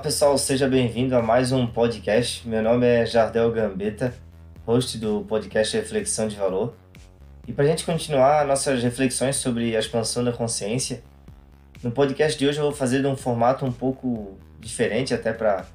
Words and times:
pessoal, 0.00 0.38
seja 0.38 0.66
bem-vindo 0.66 1.14
a 1.14 1.20
mais 1.20 1.52
um 1.52 1.66
podcast. 1.66 2.48
Meu 2.48 2.62
nome 2.62 2.86
é 2.86 3.04
Jardel 3.04 3.52
Gambetta, 3.52 4.14
host 4.64 4.96
do 4.96 5.26
podcast 5.28 5.76
Reflexão 5.76 6.26
de 6.26 6.36
Valor. 6.36 6.74
E 7.46 7.52
para 7.52 7.66
a 7.66 7.68
gente 7.68 7.84
continuar 7.84 8.46
nossas 8.46 8.82
reflexões 8.82 9.36
sobre 9.36 9.76
a 9.76 9.78
expansão 9.78 10.24
da 10.24 10.32
consciência, 10.32 11.02
no 11.82 11.90
podcast 11.90 12.38
de 12.38 12.46
hoje 12.46 12.58
eu 12.58 12.64
vou 12.64 12.72
fazer 12.72 13.02
de 13.02 13.06
um 13.08 13.14
formato 13.14 13.66
um 13.66 13.72
pouco 13.72 14.38
diferente, 14.58 15.12
até 15.12 15.34
para 15.34 15.66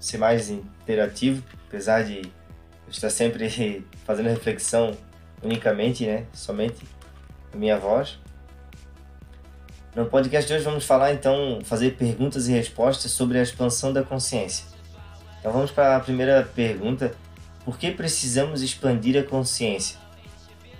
ser 0.00 0.18
mais 0.18 0.50
interativo, 0.50 1.40
apesar 1.68 2.02
de 2.02 2.22
eu 2.22 2.90
estar 2.90 3.08
sempre 3.08 3.84
fazendo 4.04 4.30
reflexão 4.30 4.96
unicamente, 5.44 6.04
né, 6.04 6.26
somente 6.32 6.82
a 7.52 7.56
minha 7.56 7.78
voz. 7.78 8.18
No 9.94 10.06
podcast 10.06 10.48
de 10.48 10.54
hoje 10.54 10.64
vamos 10.64 10.84
falar 10.84 11.12
então, 11.12 11.60
fazer 11.62 11.92
perguntas 11.92 12.48
e 12.48 12.52
respostas 12.52 13.12
sobre 13.12 13.38
a 13.38 13.42
expansão 13.42 13.92
da 13.92 14.02
consciência. 14.02 14.66
Então 15.38 15.52
vamos 15.52 15.70
para 15.70 15.96
a 15.96 16.00
primeira 16.00 16.42
pergunta: 16.42 17.14
por 17.64 17.78
que 17.78 17.92
precisamos 17.92 18.60
expandir 18.60 19.16
a 19.16 19.22
consciência? 19.22 19.96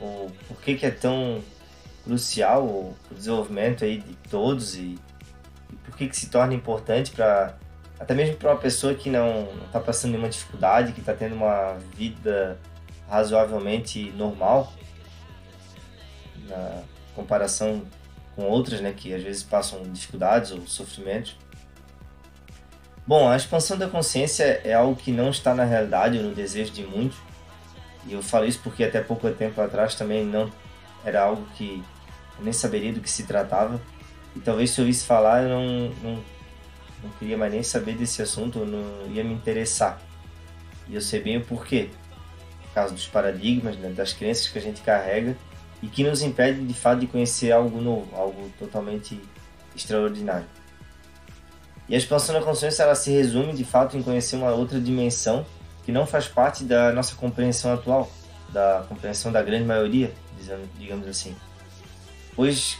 Ou 0.01 0.33
por 0.49 0.61
que, 0.61 0.75
que 0.75 0.85
é 0.85 0.91
tão 0.91 1.41
crucial 2.03 2.65
o 2.65 2.97
desenvolvimento 3.13 3.85
aí 3.85 3.99
de 3.99 4.15
todos 4.29 4.75
e, 4.75 4.99
e 5.73 5.77
por 5.85 5.97
que, 5.97 6.09
que 6.09 6.17
se 6.17 6.29
torna 6.29 6.53
importante 6.53 7.13
para 7.13 7.57
até 8.01 8.15
mesmo 8.15 8.35
para 8.35 8.51
uma 8.51 8.59
pessoa 8.61 8.95
que 8.95 9.09
não 9.09 9.49
está 9.65 9.79
passando 9.79 10.11
nenhuma 10.11 10.29
dificuldade, 10.29 10.93
que 10.93 10.99
está 10.99 11.15
tendo 11.15 11.37
uma 11.37 11.79
vida 11.97 12.59
razoavelmente 13.09 14.11
normal 14.17 14.73
na 16.49 16.83
comparação 17.15 17.81
com 18.35 18.45
outras, 18.45 18.81
né, 18.81 18.93
que 18.97 19.15
às 19.15 19.23
vezes 19.23 19.43
passam 19.43 19.83
dificuldades 19.83 20.51
ou 20.51 20.67
sofrimentos. 20.67 21.37
Bom, 23.07 23.29
a 23.29 23.37
expansão 23.37 23.77
da 23.77 23.89
consciência 23.89 24.61
é 24.65 24.73
algo 24.73 24.97
que 24.97 25.13
não 25.13 25.31
está 25.31 25.55
na 25.55 25.65
realidade 25.65 26.19
ou 26.19 26.25
no 26.25 26.35
desejo 26.35 26.73
de 26.73 26.83
muitos. 26.85 27.19
E 28.07 28.13
eu 28.13 28.23
falo 28.23 28.47
isso 28.47 28.61
porque 28.63 28.85
até 28.85 29.01
pouco 29.01 29.31
tempo 29.31 29.61
atrás 29.61 29.95
também 29.95 30.25
não 30.25 30.51
era 31.05 31.23
algo 31.23 31.47
que 31.55 31.83
eu 32.39 32.45
nem 32.45 32.53
saberia 32.53 32.93
do 32.93 33.01
que 33.01 33.11
se 33.11 33.25
tratava. 33.25 33.81
E 34.35 34.41
talvez 34.41 34.71
se 34.71 34.81
eu 34.81 34.85
ouvisse 34.85 35.05
falar, 35.05 35.43
eu 35.43 35.49
não, 35.51 35.89
não, 36.03 36.25
não 37.03 37.11
queria 37.19 37.37
mais 37.37 37.53
nem 37.53 37.63
saber 37.63 37.95
desse 37.95 38.23
assunto, 38.23 38.65
não 38.65 39.13
ia 39.13 39.23
me 39.23 39.35
interessar. 39.35 40.01
E 40.89 40.95
eu 40.95 41.01
sei 41.01 41.21
bem 41.21 41.37
o 41.37 41.45
porquê. 41.45 41.91
Por 42.63 42.75
causa 42.75 42.95
dos 42.95 43.07
paradigmas, 43.07 43.77
né, 43.77 43.91
das 43.91 44.13
crenças 44.13 44.49
que 44.49 44.59
a 44.59 44.63
gente 44.63 44.81
carrega 44.81 45.37
e 45.85 45.89
que 45.89 46.03
nos 46.03 46.23
impede 46.23 46.65
de 46.65 46.73
fato 46.73 47.01
de 47.01 47.07
conhecer 47.07 47.53
algo 47.53 47.79
novo, 47.79 48.09
algo 48.17 48.51
totalmente 48.59 49.21
extraordinário. 49.77 50.47
E 51.87 51.95
a 51.95 51.99
expansão 51.99 52.35
da 52.35 52.41
consciência 52.41 52.85
ela 52.85 52.95
se 52.95 53.11
resume 53.11 53.53
de 53.53 53.65
fato 53.65 53.95
em 53.95 54.03
conhecer 54.03 54.37
uma 54.37 54.51
outra 54.51 54.81
dimensão 54.81 55.45
que 55.85 55.93
não 55.93 56.07
faz 56.07 56.27
parte 56.27 56.65
da 56.65 56.91
nossa 56.91 57.15
compreensão 57.15 57.75
atual, 57.75 58.11
da 58.49 58.87
compreensão 58.89 59.31
da 59.31 59.43
grande 59.43 59.67
maioria, 59.67 60.11
digamos 60.79 61.07
assim. 61.07 61.37
Pois, 62.35 62.79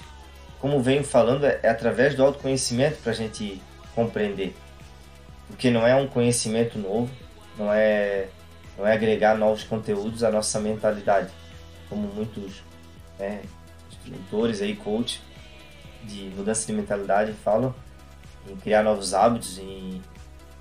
como 0.59 0.83
venho 0.83 1.05
falando, 1.05 1.45
é 1.45 1.69
através 1.69 2.15
do 2.15 2.23
autoconhecimento 2.23 3.03
para 3.03 3.13
a 3.13 3.15
gente 3.15 3.61
compreender. 3.95 4.57
Porque 5.47 5.71
não 5.71 5.87
é 5.87 5.95
um 5.95 6.07
conhecimento 6.07 6.79
novo, 6.79 7.11
não 7.59 7.71
é, 7.71 8.29
não 8.79 8.87
é 8.87 8.95
agregar 8.95 9.37
novos 9.37 9.63
conteúdos 9.63 10.25
à 10.25 10.31
nossa 10.31 10.59
mentalidade, 10.59 11.29
como 11.91 12.09
muitos 12.09 12.63
né, 13.19 13.43
mentores 14.07 14.61
aí, 14.61 14.75
coach 14.77 15.23
de 16.05 16.31
mudança 16.37 16.67
de 16.67 16.73
mentalidade 16.73 17.33
falam 17.33 17.75
em 18.49 18.57
criar 18.57 18.83
novos 18.83 19.15
hábitos, 19.15 19.59
em, 19.59 20.03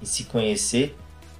em 0.02 0.06
se 0.06 0.24
conhecer, 0.26 0.98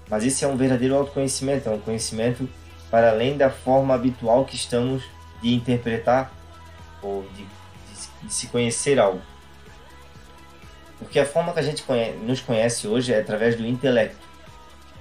mas 0.10 0.26
esse 0.26 0.44
é 0.44 0.48
um 0.48 0.58
verdadeiro 0.58 0.96
autoconhecimento, 0.96 1.70
é 1.70 1.72
um 1.72 1.80
conhecimento 1.80 2.50
para 2.92 3.12
além 3.12 3.38
da 3.38 3.50
forma 3.50 3.94
habitual 3.94 4.46
que 4.46 4.56
estamos 4.56 5.04
de 5.42 5.54
interpretar 5.54 6.32
ou 7.02 7.24
de, 7.34 7.44
de, 7.44 8.28
de 8.28 8.34
se 8.34 8.48
conhecer 8.48 9.00
algo. 9.00 9.22
Porque 11.00 11.20
a 11.20 11.26
forma 11.26 11.54
que 11.54 11.60
a 11.60 11.64
gente 11.64 11.84
conhece, 11.84 12.18
nos 12.18 12.42
conhece 12.42 12.88
hoje 12.88 13.14
é 13.14 13.20
através 13.20 13.56
do 13.56 13.66
intelecto. 13.66 14.26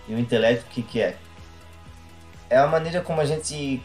E 0.09 0.15
o 0.15 0.19
intelecto, 0.19 0.65
o 0.67 0.69
que, 0.69 0.83
que 0.83 1.01
é? 1.01 1.17
É 2.51 2.56
a 2.59 2.67
maneira 2.67 3.01
como 3.01 3.21
a 3.21 3.25
gente 3.25 3.83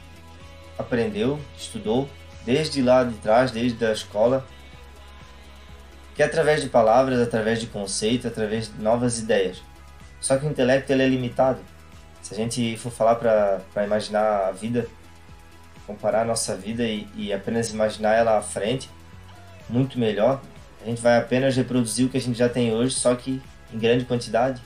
aprendeu, 0.78 1.40
estudou, 1.58 2.10
desde 2.46 2.82
lá 2.82 3.04
de 3.04 3.16
trás, 3.16 3.52
desde 3.52 3.84
a 3.86 3.92
escola, 3.92 4.46
que 6.16 6.24
é 6.24 6.26
através 6.26 6.62
de 6.62 6.70
palavras, 6.70 7.20
através 7.20 7.60
de 7.60 7.68
conceitos, 7.68 8.26
através 8.26 8.68
de 8.68 8.82
novas 8.82 9.20
ideias. 9.20 9.62
Só 10.20 10.38
que 10.38 10.46
o 10.46 10.50
intelecto 10.50 10.92
ele 10.92 11.04
é 11.04 11.08
limitado. 11.08 11.60
Se 12.22 12.34
a 12.34 12.38
gente 12.38 12.76
for 12.78 12.92
falar 12.92 13.16
para 13.16 13.86
imaginar 13.86 14.48
a 14.48 14.52
vida, 14.52 14.88
comparar 15.86 16.22
a 16.22 16.26
nossa 16.26 16.56
vida 16.56 16.84
e, 16.84 17.08
e 17.16 17.32
apenas 17.32 17.70
imaginar 17.72 18.14
ela 18.14 18.38
à 18.38 18.42
frente, 18.42 18.90
muito 19.70 20.00
melhor, 20.00 20.42
a 20.82 20.86
gente 20.86 21.02
vai 21.02 21.18
apenas 21.18 21.56
reproduzir 21.56 22.06
o 22.06 22.10
que 22.10 22.18
a 22.18 22.22
gente 22.22 22.38
já 22.38 22.50
tem 22.50 22.74
hoje, 22.74 22.96
só 22.96 23.14
que 23.16 23.42
em 23.74 23.78
grande 23.78 24.06
quantidade 24.06 24.62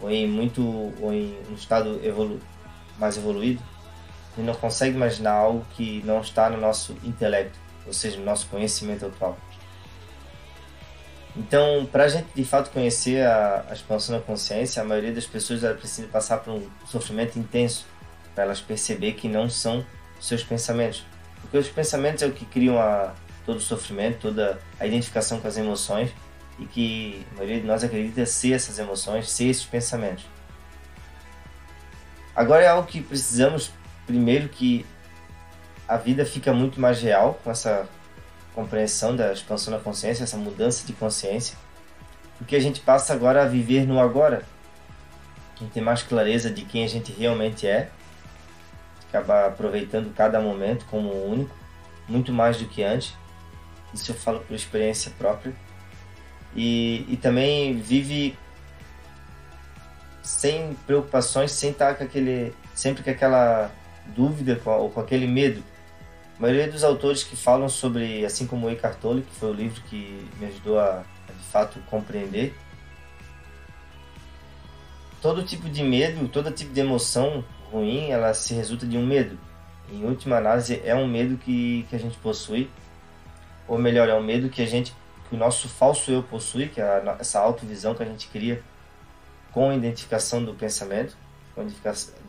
ou 0.00 0.10
em 0.10 0.26
muito 0.26 0.62
ou 1.00 1.12
em 1.12 1.38
um 1.50 1.54
estado 1.54 2.00
evolu 2.04 2.40
mais 2.98 3.16
evoluído 3.16 3.62
e 4.36 4.40
não 4.40 4.54
consegue 4.54 4.94
imaginar 4.94 5.32
algo 5.32 5.64
que 5.76 6.02
não 6.04 6.20
está 6.20 6.50
no 6.50 6.58
nosso 6.58 6.96
intelecto, 7.02 7.58
ou 7.86 7.92
seja, 7.92 8.18
no 8.18 8.24
nosso 8.24 8.46
conhecimento 8.46 9.06
atual. 9.06 9.36
Então, 11.36 11.86
para 11.92 12.04
a 12.04 12.08
gente 12.08 12.28
de 12.34 12.44
fato 12.44 12.70
conhecer 12.70 13.26
a, 13.26 13.66
a, 13.68 13.72
expansão 13.74 14.16
da 14.16 14.22
consciência, 14.22 14.80
a 14.80 14.84
maioria 14.84 15.12
das 15.12 15.26
pessoas 15.26 15.60
precisa 15.78 16.08
passar 16.08 16.38
por 16.38 16.54
um 16.54 16.66
sofrimento 16.86 17.38
intenso 17.38 17.86
para 18.34 18.44
elas 18.44 18.60
perceber 18.60 19.12
que 19.12 19.28
não 19.28 19.48
são 19.48 19.84
seus 20.18 20.42
pensamentos. 20.42 21.04
Porque 21.42 21.58
os 21.58 21.68
pensamentos 21.68 22.22
é 22.22 22.26
o 22.26 22.32
que 22.32 22.46
criam 22.46 22.78
a, 22.80 23.14
todo 23.44 23.58
o 23.58 23.60
sofrimento, 23.60 24.18
toda 24.20 24.58
a 24.80 24.86
identificação 24.86 25.38
com 25.38 25.46
as 25.46 25.56
emoções 25.58 26.10
e 26.58 26.64
que 26.64 27.26
a 27.32 27.34
maioria 27.36 27.60
de 27.60 27.66
nós 27.66 27.84
acredita 27.84 28.24
ser 28.24 28.52
essas 28.52 28.78
emoções, 28.78 29.30
ser 29.30 29.46
esses 29.46 29.64
pensamentos. 29.64 30.24
Agora 32.34 32.64
é 32.64 32.66
algo 32.66 32.88
que 32.88 33.02
precisamos 33.02 33.70
primeiro 34.06 34.48
que 34.48 34.86
a 35.86 35.96
vida 35.96 36.24
fica 36.24 36.52
muito 36.52 36.80
mais 36.80 37.00
real 37.00 37.38
com 37.42 37.50
essa 37.50 37.88
compreensão 38.54 39.14
da 39.14 39.32
expansão 39.32 39.72
da 39.72 39.78
consciência, 39.78 40.24
essa 40.24 40.36
mudança 40.36 40.86
de 40.86 40.92
consciência, 40.92 41.56
porque 42.38 42.56
a 42.56 42.60
gente 42.60 42.80
passa 42.80 43.12
agora 43.12 43.42
a 43.42 43.46
viver 43.46 43.86
no 43.86 44.00
agora. 44.00 44.42
A 45.54 45.58
gente 45.58 45.72
tem 45.72 45.82
mais 45.82 46.02
clareza 46.02 46.50
de 46.50 46.64
quem 46.64 46.84
a 46.84 46.88
gente 46.88 47.12
realmente 47.12 47.66
é, 47.66 47.90
acaba 49.08 49.46
aproveitando 49.46 50.14
cada 50.14 50.40
momento 50.40 50.84
como 50.86 51.12
único, 51.12 51.54
muito 52.08 52.32
mais 52.32 52.58
do 52.58 52.66
que 52.66 52.82
antes. 52.82 53.14
Isso 53.92 54.10
eu 54.10 54.14
falo 54.14 54.40
por 54.40 54.54
experiência 54.54 55.12
própria. 55.18 55.54
E, 56.54 57.06
e 57.08 57.16
também 57.16 57.78
vive 57.78 58.38
sem 60.22 60.74
preocupações, 60.86 61.52
sem 61.52 61.70
estar 61.70 61.94
com 61.94 62.04
aquele, 62.04 62.54
sempre 62.74 63.02
com 63.02 63.10
aquela 63.10 63.70
dúvida 64.14 64.60
ou 64.64 64.90
com 64.90 65.00
aquele 65.00 65.26
medo. 65.26 65.62
A 66.38 66.42
maioria 66.42 66.70
dos 66.70 66.84
autores 66.84 67.24
que 67.24 67.34
falam 67.34 67.68
sobre, 67.68 68.24
assim 68.24 68.46
como 68.46 68.66
o 68.66 68.70
Eckhart 68.70 68.98
Tolle, 68.98 69.22
que 69.22 69.34
foi 69.36 69.50
o 69.50 69.54
livro 69.54 69.80
que 69.88 70.28
me 70.38 70.46
ajudou 70.46 70.78
a, 70.78 71.02
a 71.28 71.32
de 71.32 71.44
fato 71.44 71.80
compreender, 71.88 72.54
todo 75.22 75.42
tipo 75.42 75.68
de 75.68 75.82
medo, 75.82 76.28
todo 76.28 76.50
tipo 76.50 76.72
de 76.72 76.80
emoção 76.80 77.44
ruim, 77.72 78.10
ela 78.10 78.34
se 78.34 78.54
resulta 78.54 78.86
de 78.86 78.96
um 78.96 79.06
medo. 79.06 79.38
Em 79.90 80.04
última 80.04 80.36
análise, 80.36 80.80
é 80.84 80.94
um 80.94 81.08
medo 81.08 81.36
que, 81.36 81.86
que 81.88 81.96
a 81.96 81.98
gente 81.98 82.18
possui, 82.18 82.70
ou 83.66 83.78
melhor, 83.78 84.08
é 84.08 84.14
um 84.14 84.22
medo 84.22 84.48
que 84.48 84.62
a 84.62 84.66
gente, 84.66 84.94
que 85.28 85.34
o 85.34 85.38
nosso 85.38 85.68
falso 85.68 86.10
eu 86.10 86.22
possui, 86.22 86.68
que 86.68 86.80
é 86.80 86.84
a, 86.84 87.16
essa 87.18 87.40
autovisão 87.40 87.94
que 87.94 88.02
a 88.02 88.06
gente 88.06 88.28
cria 88.28 88.62
com 89.52 89.70
a 89.70 89.74
identificação 89.74 90.44
do 90.44 90.54
pensamento, 90.54 91.16
com 91.54 91.62
a 91.62 91.64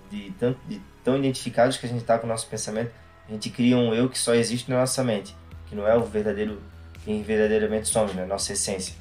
de, 0.09 0.29
de 0.67 0.81
tão 1.03 1.17
identificados 1.17 1.77
que 1.77 1.85
a 1.85 1.89
gente 1.89 2.01
está 2.01 2.17
com 2.17 2.25
o 2.25 2.29
nosso 2.29 2.47
pensamento, 2.47 2.91
a 3.27 3.31
gente 3.31 3.49
cria 3.49 3.77
um 3.77 3.93
eu 3.93 4.09
que 4.09 4.17
só 4.17 4.33
existe 4.33 4.69
na 4.69 4.79
nossa 4.79 5.03
mente, 5.03 5.35
que 5.67 5.75
não 5.75 5.87
é 5.87 5.95
o 5.95 6.03
verdadeiro, 6.03 6.61
quem 7.03 7.21
verdadeiramente 7.21 7.87
somos, 7.87 8.13
né? 8.13 8.25
Nossa 8.25 8.53
essência. 8.53 8.95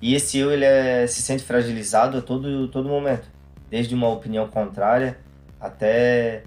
E 0.00 0.14
esse 0.14 0.38
eu 0.38 0.52
ele 0.52 0.64
é, 0.64 1.06
se 1.06 1.22
sente 1.22 1.42
fragilizado 1.42 2.18
a 2.18 2.22
todo, 2.22 2.68
todo 2.68 2.88
momento, 2.88 3.28
desde 3.68 3.94
uma 3.94 4.08
opinião 4.08 4.46
contrária 4.48 5.18
até 5.60 6.44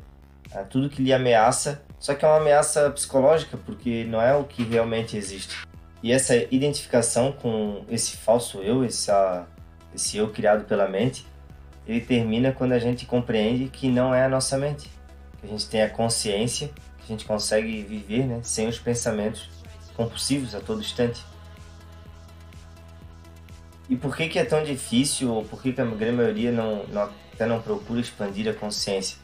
a 0.53 0.63
tudo 0.63 0.89
que 0.89 1.01
lhe 1.01 1.13
ameaça, 1.13 1.83
só 1.99 2.15
que 2.15 2.23
é 2.23 2.27
uma 2.27 2.37
ameaça 2.37 2.89
psicológica, 2.91 3.57
porque 3.57 4.05
não 4.05 4.21
é 4.21 4.35
o 4.35 4.43
que 4.43 4.63
realmente 4.63 5.17
existe. 5.17 5.67
E 6.01 6.11
essa 6.11 6.35
identificação 6.35 7.31
com 7.31 7.85
esse 7.89 8.17
falso 8.17 8.59
eu, 8.59 8.83
essa, 8.83 9.47
esse 9.93 10.17
eu 10.17 10.29
criado 10.29 10.65
pela 10.65 10.87
mente, 10.87 11.25
ele 11.91 12.01
termina 12.01 12.53
quando 12.53 12.71
a 12.71 12.79
gente 12.79 13.05
compreende 13.05 13.67
que 13.67 13.89
não 13.89 14.15
é 14.15 14.23
a 14.23 14.29
nossa 14.29 14.57
mente, 14.57 14.89
que 15.39 15.45
a 15.45 15.49
gente 15.49 15.67
tem 15.67 15.81
a 15.81 15.89
consciência, 15.89 16.69
que 16.99 17.03
a 17.03 17.07
gente 17.07 17.25
consegue 17.25 17.81
viver 17.83 18.25
né, 18.25 18.39
sem 18.43 18.67
os 18.69 18.79
pensamentos 18.79 19.49
compulsivos 19.95 20.55
a 20.55 20.61
todo 20.61 20.79
instante. 20.79 21.21
E 23.89 23.95
por 23.97 24.15
que, 24.15 24.29
que 24.29 24.39
é 24.39 24.45
tão 24.45 24.63
difícil, 24.63 25.33
ou 25.33 25.43
por 25.43 25.61
que, 25.61 25.73
que 25.73 25.81
a 25.81 25.85
grande 25.85 26.15
maioria 26.15 26.49
não, 26.49 26.85
não, 26.87 27.09
até 27.33 27.45
não 27.45 27.61
procura 27.61 27.99
expandir 27.99 28.49
a 28.49 28.53
consciência? 28.53 29.17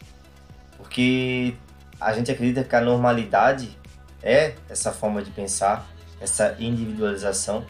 Porque 0.76 1.56
a 2.02 2.12
gente 2.12 2.30
acredita 2.30 2.66
que 2.66 2.76
a 2.76 2.82
normalidade 2.82 3.78
é 4.22 4.56
essa 4.68 4.92
forma 4.92 5.24
de 5.24 5.32
pensar, 5.32 5.88
essa 6.20 6.54
individualização, 6.60 7.66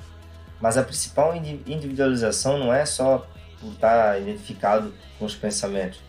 mas 0.60 0.76
a 0.76 0.82
principal 0.82 1.36
individualização 1.36 2.58
não 2.58 2.74
é 2.74 2.84
só 2.84 3.28
por 3.60 3.72
estar 3.72 4.20
identificado 4.22 4.94
com 5.18 5.26
os 5.26 5.36
pensamentos, 5.36 6.00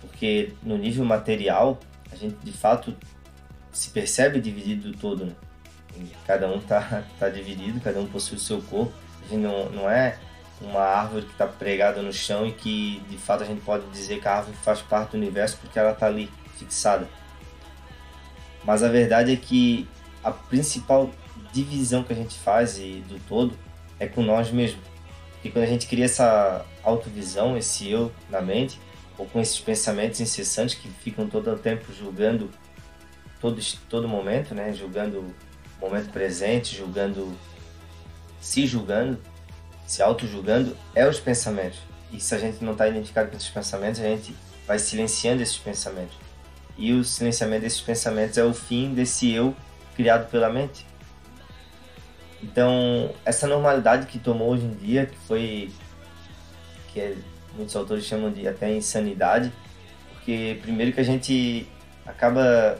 porque 0.00 0.52
no 0.62 0.76
nível 0.76 1.04
material 1.04 1.78
a 2.12 2.16
gente 2.16 2.36
de 2.42 2.52
fato 2.52 2.96
se 3.72 3.90
percebe 3.90 4.40
dividido 4.40 4.90
do 4.90 4.98
todo, 4.98 5.24
né? 5.26 5.32
Cada 6.26 6.48
um 6.48 6.58
está 6.58 7.04
tá 7.18 7.28
dividido, 7.28 7.80
cada 7.80 8.00
um 8.00 8.06
possui 8.06 8.36
o 8.36 8.40
seu 8.40 8.60
corpo. 8.62 8.92
A 9.24 9.28
gente 9.28 9.42
não, 9.42 9.70
não 9.70 9.90
é 9.90 10.18
uma 10.60 10.80
árvore 10.80 11.26
que 11.26 11.32
está 11.32 11.46
pregada 11.46 12.02
no 12.02 12.12
chão 12.12 12.46
e 12.46 12.52
que 12.52 13.02
de 13.08 13.16
fato 13.16 13.42
a 13.42 13.46
gente 13.46 13.62
pode 13.62 13.86
dizer 13.90 14.20
que 14.20 14.28
a 14.28 14.36
árvore 14.36 14.56
faz 14.62 14.82
parte 14.82 15.12
do 15.12 15.16
universo 15.16 15.58
porque 15.60 15.78
ela 15.78 15.92
está 15.92 16.06
ali 16.06 16.30
fixada. 16.56 17.08
Mas 18.64 18.82
a 18.82 18.88
verdade 18.88 19.32
é 19.32 19.36
que 19.36 19.88
a 20.22 20.30
principal 20.30 21.10
divisão 21.52 22.02
que 22.02 22.12
a 22.12 22.16
gente 22.16 22.38
faz 22.38 22.78
e 22.78 23.02
do 23.08 23.18
todo 23.26 23.56
é 23.98 24.06
com 24.06 24.22
nós 24.22 24.50
mesmos. 24.50 24.89
Porque 25.40 25.50
quando 25.50 25.64
a 25.64 25.68
gente 25.68 25.86
cria 25.86 26.04
essa 26.04 26.66
autovisão, 26.82 27.56
esse 27.56 27.90
eu 27.90 28.12
na 28.28 28.42
mente, 28.42 28.78
ou 29.16 29.24
com 29.24 29.40
esses 29.40 29.58
pensamentos 29.58 30.20
incessantes 30.20 30.74
que 30.74 30.88
ficam 30.88 31.26
todo 31.26 31.50
o 31.50 31.58
tempo 31.58 31.90
julgando 31.94 32.50
todo, 33.40 33.58
todo 33.88 34.06
momento, 34.06 34.54
né? 34.54 34.72
julgando 34.74 35.34
o 35.80 35.80
momento 35.80 36.10
presente, 36.10 36.76
julgando, 36.76 37.34
se 38.38 38.66
julgando, 38.66 39.18
se 39.86 40.02
auto-julgando, 40.02 40.76
é 40.94 41.08
os 41.08 41.18
pensamentos. 41.18 41.78
E 42.12 42.20
se 42.20 42.34
a 42.34 42.38
gente 42.38 42.62
não 42.62 42.72
está 42.72 42.86
identificado 42.86 43.30
com 43.30 43.36
esses 43.36 43.48
pensamentos, 43.48 43.98
a 44.00 44.04
gente 44.04 44.36
vai 44.66 44.78
silenciando 44.78 45.42
esses 45.42 45.56
pensamentos. 45.56 46.16
E 46.76 46.92
o 46.92 47.02
silenciamento 47.02 47.62
desses 47.62 47.80
pensamentos 47.80 48.36
é 48.36 48.44
o 48.44 48.52
fim 48.52 48.92
desse 48.92 49.30
eu 49.32 49.56
criado 49.96 50.30
pela 50.30 50.50
mente. 50.50 50.86
Então, 52.42 53.14
essa 53.24 53.46
normalidade 53.46 54.06
que 54.06 54.18
tomou 54.18 54.50
hoje 54.50 54.64
em 54.64 54.74
dia, 54.74 55.06
que 55.06 55.16
foi 55.26 55.70
que 56.92 57.00
é, 57.00 57.14
muitos 57.54 57.76
autores 57.76 58.04
chamam 58.04 58.32
de 58.32 58.48
até 58.48 58.74
insanidade, 58.74 59.52
porque 60.12 60.58
primeiro 60.62 60.92
que 60.92 61.00
a 61.00 61.04
gente 61.04 61.68
acaba 62.06 62.78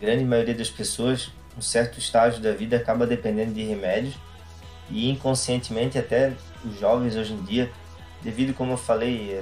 grande 0.00 0.24
maioria 0.24 0.54
das 0.54 0.70
pessoas, 0.70 1.30
um 1.56 1.62
certo 1.62 1.98
estágio 1.98 2.40
da 2.40 2.52
vida 2.52 2.76
acaba 2.76 3.06
dependendo 3.06 3.54
de 3.54 3.62
remédios 3.62 4.14
e 4.90 5.08
inconscientemente 5.08 5.98
até 5.98 6.32
os 6.64 6.78
jovens 6.78 7.16
hoje 7.16 7.32
em 7.32 7.42
dia, 7.42 7.70
devido 8.22 8.52
como 8.54 8.72
eu 8.72 8.76
falei, 8.76 9.40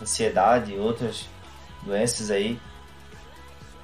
ansiedade 0.00 0.72
e 0.72 0.78
outras 0.78 1.28
doenças 1.82 2.30
aí, 2.30 2.60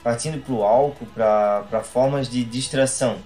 partindo 0.03 0.43
para 0.43 0.55
o 0.55 0.63
álcool, 0.63 1.07
para 1.07 1.83
formas 1.83 2.29
de 2.29 2.45
distração. 2.45 3.19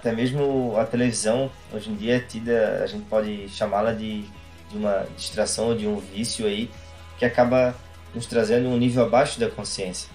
Até 0.00 0.12
mesmo 0.12 0.78
a 0.78 0.86
televisão, 0.86 1.50
hoje 1.70 1.90
em 1.90 1.94
dia, 1.94 2.16
é 2.16 2.20
tida, 2.20 2.80
a 2.82 2.86
gente 2.86 3.04
pode 3.04 3.50
chamá-la 3.50 3.92
de, 3.92 4.22
de 4.70 4.78
uma 4.78 5.06
distração 5.14 5.66
ou 5.66 5.76
de 5.76 5.86
um 5.86 6.00
vício 6.00 6.46
aí, 6.46 6.70
que 7.18 7.24
acaba 7.26 7.76
nos 8.14 8.24
trazendo 8.24 8.70
um 8.70 8.78
nível 8.78 9.04
abaixo 9.04 9.38
da 9.38 9.50
consciência. 9.50 10.08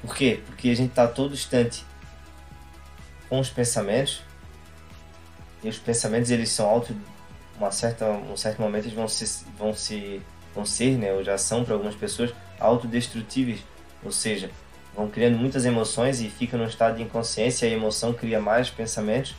Por 0.00 0.16
quê? 0.16 0.40
Porque 0.46 0.70
a 0.70 0.74
gente 0.74 0.88
está 0.88 1.06
todo 1.06 1.34
instante 1.34 1.84
com 3.28 3.40
os 3.40 3.50
pensamentos, 3.50 4.22
e 5.62 5.68
os 5.68 5.78
pensamentos 5.78 6.30
eles 6.30 6.48
são 6.48 6.66
auto 6.66 6.96
uma 7.58 7.70
certa 7.70 8.06
um 8.06 8.36
certo 8.38 8.60
momento 8.60 8.84
eles 8.84 8.94
vão 8.94 9.08
se 9.08 9.44
vão 9.56 9.74
se 9.74 10.22
vão 10.54 10.64
ser 10.66 10.98
né 10.98 11.12
ou 11.12 11.24
já 11.24 11.38
são 11.38 11.64
para 11.64 11.72
algumas 11.72 11.94
pessoas 11.94 12.32
autodestrutíveis 12.60 13.60
ou 14.04 14.12
seja, 14.12 14.50
vão 14.96 15.08
criando 15.08 15.36
muitas 15.36 15.64
emoções 15.64 16.20
e 16.20 16.28
ficam 16.28 16.58
num 16.58 16.66
estado 16.66 16.96
de 16.96 17.02
inconsciência 17.02 17.66
e 17.66 17.74
a 17.74 17.76
emoção 17.76 18.12
cria 18.12 18.40
mais 18.40 18.70
pensamentos. 18.70 19.34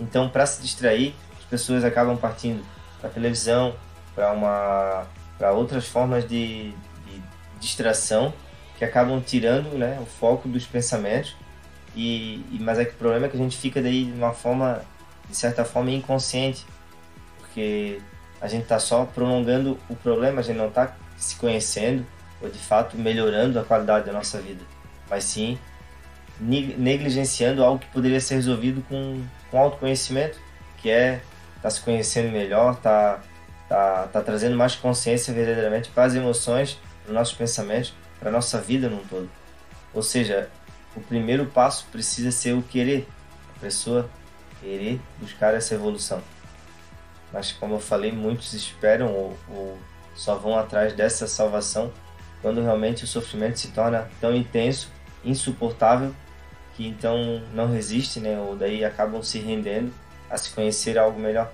Então, 0.00 0.28
para 0.28 0.44
se 0.44 0.60
distrair, 0.60 1.14
as 1.38 1.44
pessoas 1.44 1.84
acabam 1.84 2.16
partindo 2.16 2.62
para 3.00 3.08
televisão, 3.08 3.74
para 4.14 4.32
uma 4.32 5.06
para 5.38 5.52
outras 5.52 5.86
formas 5.86 6.26
de, 6.26 6.70
de, 6.70 7.22
distração 7.60 8.32
que 8.78 8.84
acabam 8.84 9.20
tirando 9.20 9.76
né, 9.76 9.98
o 10.00 10.06
foco 10.06 10.48
dos 10.48 10.66
pensamentos. 10.66 11.36
E, 11.94 12.44
e, 12.50 12.58
mas 12.60 12.78
é 12.78 12.84
que 12.84 12.92
o 12.92 12.96
problema 12.96 13.26
é 13.26 13.28
que 13.28 13.36
a 13.36 13.40
gente 13.40 13.56
fica 13.56 13.80
daí 13.80 14.06
de 14.06 14.12
uma 14.12 14.32
forma, 14.32 14.82
de 15.28 15.36
certa 15.36 15.64
forma, 15.64 15.90
inconsciente, 15.90 16.66
porque 17.38 18.00
a 18.40 18.48
gente 18.48 18.64
está 18.64 18.78
só 18.78 19.04
prolongando 19.04 19.78
o 19.88 19.96
problema, 19.96 20.40
a 20.40 20.42
gente 20.42 20.56
não 20.56 20.68
está 20.68 20.94
se 21.16 21.36
conhecendo, 21.36 22.06
ou 22.40 22.50
de 22.50 22.58
fato 22.58 22.96
melhorando 22.98 23.58
a 23.58 23.64
qualidade 23.64 24.06
da 24.06 24.12
nossa 24.12 24.38
vida, 24.40 24.62
mas 25.08 25.24
sim 25.24 25.58
negligenciando 26.38 27.64
algo 27.64 27.78
que 27.78 27.86
poderia 27.86 28.20
ser 28.20 28.34
resolvido 28.34 28.84
com, 28.88 29.24
com 29.50 29.58
autoconhecimento, 29.58 30.38
que 30.78 30.90
é 30.90 31.22
tá 31.62 31.70
se 31.70 31.80
conhecendo 31.80 32.30
melhor, 32.30 32.76
tá, 32.76 33.20
tá, 33.68 34.08
tá 34.12 34.20
trazendo 34.20 34.54
mais 34.56 34.74
consciência 34.74 35.32
verdadeiramente 35.32 35.90
para 35.90 36.04
as 36.04 36.14
emoções, 36.14 36.78
para 37.02 37.10
os 37.10 37.14
nossos 37.14 37.34
pensamentos, 37.34 37.94
para 38.20 38.28
a 38.28 38.32
nossa 38.32 38.60
vida 38.60 38.88
num 38.88 39.02
todo. 39.06 39.30
Ou 39.94 40.02
seja, 40.02 40.50
o 40.94 41.00
primeiro 41.00 41.46
passo 41.46 41.86
precisa 41.90 42.30
ser 42.30 42.52
o 42.52 42.62
querer, 42.62 43.08
a 43.56 43.60
pessoa 43.60 44.08
querer 44.60 45.00
buscar 45.18 45.54
essa 45.54 45.74
evolução. 45.74 46.22
Mas 47.32 47.52
como 47.52 47.74
eu 47.74 47.80
falei, 47.80 48.12
muitos 48.12 48.52
esperam 48.52 49.12
ou, 49.12 49.38
ou 49.48 49.78
só 50.14 50.36
vão 50.36 50.58
atrás 50.58 50.92
dessa 50.92 51.26
salvação 51.26 51.92
quando 52.42 52.62
realmente 52.62 53.04
o 53.04 53.06
sofrimento 53.06 53.58
se 53.58 53.68
torna 53.68 54.08
tão 54.20 54.34
intenso, 54.34 54.90
insuportável, 55.26 56.14
que 56.74 56.86
então 56.86 57.42
não 57.52 57.70
resiste, 57.70 58.20
né? 58.20 58.38
Ou 58.38 58.56
daí 58.56 58.84
acabam 58.84 59.22
se 59.22 59.38
rendendo 59.38 59.92
a 60.30 60.38
se 60.38 60.50
conhecer 60.50 60.98
algo 60.98 61.18
melhor, 61.18 61.52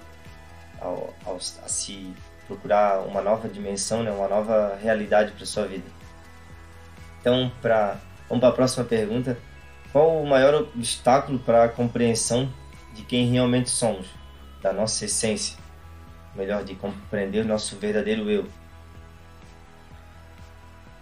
ao, 0.81 1.13
ao, 1.25 1.37
a 1.37 1.69
se 1.69 2.13
procurar 2.47 3.01
uma 3.01 3.21
nova 3.23 3.49
dimensão, 3.49 4.03
né? 4.03 4.11
Uma 4.11 4.29
nova 4.29 4.79
realidade 4.81 5.33
para 5.33 5.47
sua 5.47 5.67
vida. 5.67 5.85
Então, 7.21 7.51
para 7.61 7.99
vamos 8.29 8.41
para 8.41 8.49
a 8.49 8.53
próxima 8.53 8.85
pergunta. 8.85 9.39
Qual 9.93 10.23
o 10.23 10.27
maior 10.27 10.55
obstáculo 10.55 11.39
para 11.39 11.65
a 11.65 11.69
compreensão 11.69 12.51
de 12.95 13.03
quem 13.03 13.31
realmente 13.31 13.69
somos, 13.69 14.07
da 14.63 14.73
nossa 14.73 15.05
essência, 15.05 15.59
melhor 16.35 16.65
de 16.65 16.75
compreender 16.75 17.45
o 17.45 17.49
nosso 17.49 17.77
verdadeiro 17.77 18.31
eu? 18.31 18.47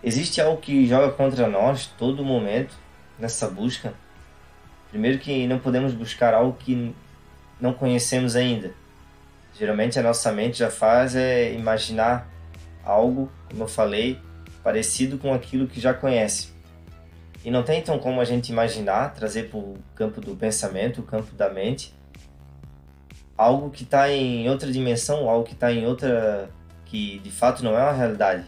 Existe 0.02 0.40
algo 0.40 0.58
que 0.58 0.86
joga 0.86 1.12
contra 1.12 1.46
nós 1.46 1.86
todo 1.86 2.24
momento 2.24 2.74
nessa 3.18 3.48
busca. 3.48 3.92
Primeiro 4.88 5.18
que 5.18 5.46
não 5.46 5.58
podemos 5.58 5.92
buscar 5.92 6.32
algo 6.32 6.56
que 6.58 6.94
não 7.60 7.74
conhecemos 7.74 8.34
ainda. 8.34 8.72
Geralmente 9.58 9.98
a 9.98 10.02
nossa 10.02 10.32
mente 10.32 10.58
já 10.58 10.70
faz 10.70 11.14
é 11.14 11.52
imaginar 11.52 12.26
algo, 12.82 13.30
como 13.50 13.64
eu 13.64 13.68
falei, 13.68 14.18
parecido 14.64 15.18
com 15.18 15.34
aquilo 15.34 15.66
que 15.66 15.78
já 15.78 15.92
conhece. 15.92 16.48
E 17.44 17.50
não 17.50 17.62
tem 17.62 17.78
então 17.78 17.98
como 17.98 18.22
a 18.22 18.24
gente 18.24 18.50
imaginar, 18.50 19.12
trazer 19.12 19.50
para 19.50 19.58
o 19.58 19.76
campo 19.94 20.18
do 20.20 20.34
pensamento, 20.34 21.02
o 21.02 21.04
campo 21.04 21.34
da 21.34 21.50
mente, 21.50 21.94
algo 23.36 23.68
que 23.68 23.82
está 23.82 24.10
em 24.10 24.48
outra 24.48 24.72
dimensão, 24.72 25.28
algo 25.28 25.44
que 25.44 25.52
está 25.52 25.70
em 25.70 25.86
outra. 25.86 26.48
que 26.86 27.18
de 27.18 27.30
fato 27.30 27.62
não 27.62 27.76
é 27.76 27.82
uma 27.82 27.92
realidade 27.92 28.46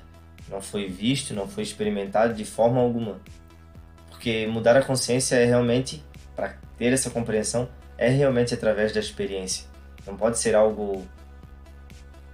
não 0.49 0.61
foi 0.61 0.89
visto, 0.89 1.35
não 1.35 1.49
foi 1.49 1.63
experimentado 1.63 2.35
de 2.35 2.45
forma 2.45 2.81
alguma. 2.81 3.21
Porque 4.11 4.47
mudar 4.47 4.77
a 4.77 4.83
consciência 4.83 5.37
é 5.37 5.45
realmente, 5.45 6.05
para 6.37 6.57
ter 6.79 6.93
essa 6.93 7.11
compreensão, 7.11 7.69
é 7.99 8.09
realmente 8.09 8.55
através 8.55 8.93
da 8.93 9.01
experiência. 9.01 9.67
Não 10.07 10.17
pode 10.17 10.39
ser 10.39 10.55
algo 10.55 11.07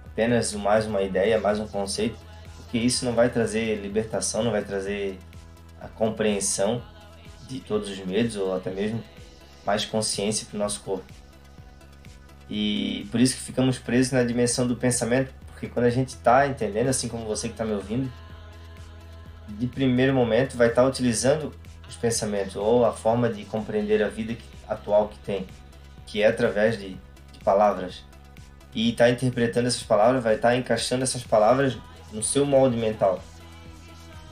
apenas 0.05 0.53
mais 0.53 0.85
uma 0.85 1.01
ideia, 1.01 1.39
mais 1.39 1.59
um 1.59 1.67
conceito, 1.67 2.17
porque 2.57 2.77
isso 2.77 3.05
não 3.05 3.13
vai 3.13 3.29
trazer 3.29 3.75
libertação, 3.75 4.43
não 4.43 4.51
vai 4.51 4.63
trazer 4.63 5.17
a 5.79 5.87
compreensão 5.87 6.81
de 7.47 7.59
todos 7.59 7.89
os 7.89 7.99
medos 8.05 8.35
ou 8.35 8.55
até 8.55 8.69
mesmo 8.69 9.03
mais 9.65 9.85
consciência 9.85 10.45
para 10.47 10.55
o 10.55 10.59
nosso 10.59 10.81
corpo. 10.81 11.05
E 12.49 13.07
por 13.11 13.19
isso 13.19 13.35
que 13.35 13.41
ficamos 13.41 13.77
presos 13.77 14.11
na 14.11 14.23
dimensão 14.23 14.67
do 14.67 14.75
pensamento, 14.75 15.33
porque 15.59 15.67
quando 15.67 15.87
a 15.87 15.89
gente 15.89 16.09
está 16.09 16.47
entendendo, 16.47 16.87
assim 16.87 17.09
como 17.09 17.25
você 17.25 17.49
que 17.49 17.53
está 17.53 17.65
me 17.65 17.73
ouvindo, 17.73 18.09
de 19.45 19.67
primeiro 19.67 20.13
momento 20.13 20.55
vai 20.55 20.69
estar 20.69 20.83
tá 20.83 20.87
utilizando 20.87 21.53
os 21.85 21.97
pensamentos 21.97 22.55
ou 22.55 22.85
a 22.85 22.93
forma 22.93 23.27
de 23.27 23.43
compreender 23.43 24.01
a 24.01 24.07
vida 24.07 24.37
atual 24.69 25.09
que 25.09 25.19
tem, 25.19 25.45
que 26.05 26.23
é 26.23 26.27
através 26.27 26.79
de, 26.79 26.91
de 27.33 27.39
palavras. 27.43 28.05
E 28.73 28.91
está 28.91 29.09
interpretando 29.09 29.67
essas 29.67 29.83
palavras, 29.83 30.23
vai 30.23 30.35
estar 30.35 30.49
tá 30.49 30.55
encaixando 30.55 31.03
essas 31.03 31.23
palavras 31.23 31.77
no 32.13 32.23
seu 32.23 32.45
molde 32.45 32.77
mental. 32.77 33.21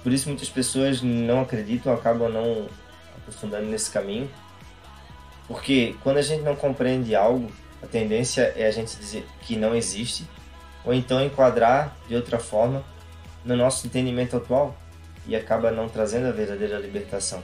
Por 0.04 0.14
isso 0.14 0.30
muitas 0.30 0.48
pessoas 0.48 1.02
não 1.02 1.42
acreditam, 1.42 1.94
acabam 1.94 2.32
não 2.32 2.70
aprofundando 3.18 3.66
nesse 3.66 3.92
caminho, 3.92 4.32
porque 5.46 5.94
quando 6.02 6.18
a 6.18 6.22
gente 6.22 6.44
não 6.44 6.56
compreende 6.56 7.14
algo, 7.14 7.52
a 7.84 7.88
tendência 7.88 8.54
é 8.56 8.66
a 8.66 8.72
gente 8.72 8.96
dizer 8.96 9.28
que 9.42 9.58
não 9.58 9.76
existe, 9.76 10.26
ou 10.88 10.94
então 10.94 11.22
enquadrar 11.22 11.98
de 12.08 12.16
outra 12.16 12.40
forma 12.40 12.82
no 13.44 13.58
nosso 13.58 13.86
entendimento 13.86 14.38
atual 14.38 14.74
e 15.28 15.36
acaba 15.36 15.70
não 15.70 15.90
trazendo 15.90 16.28
a 16.28 16.32
verdadeira 16.32 16.80
libertação. 16.80 17.44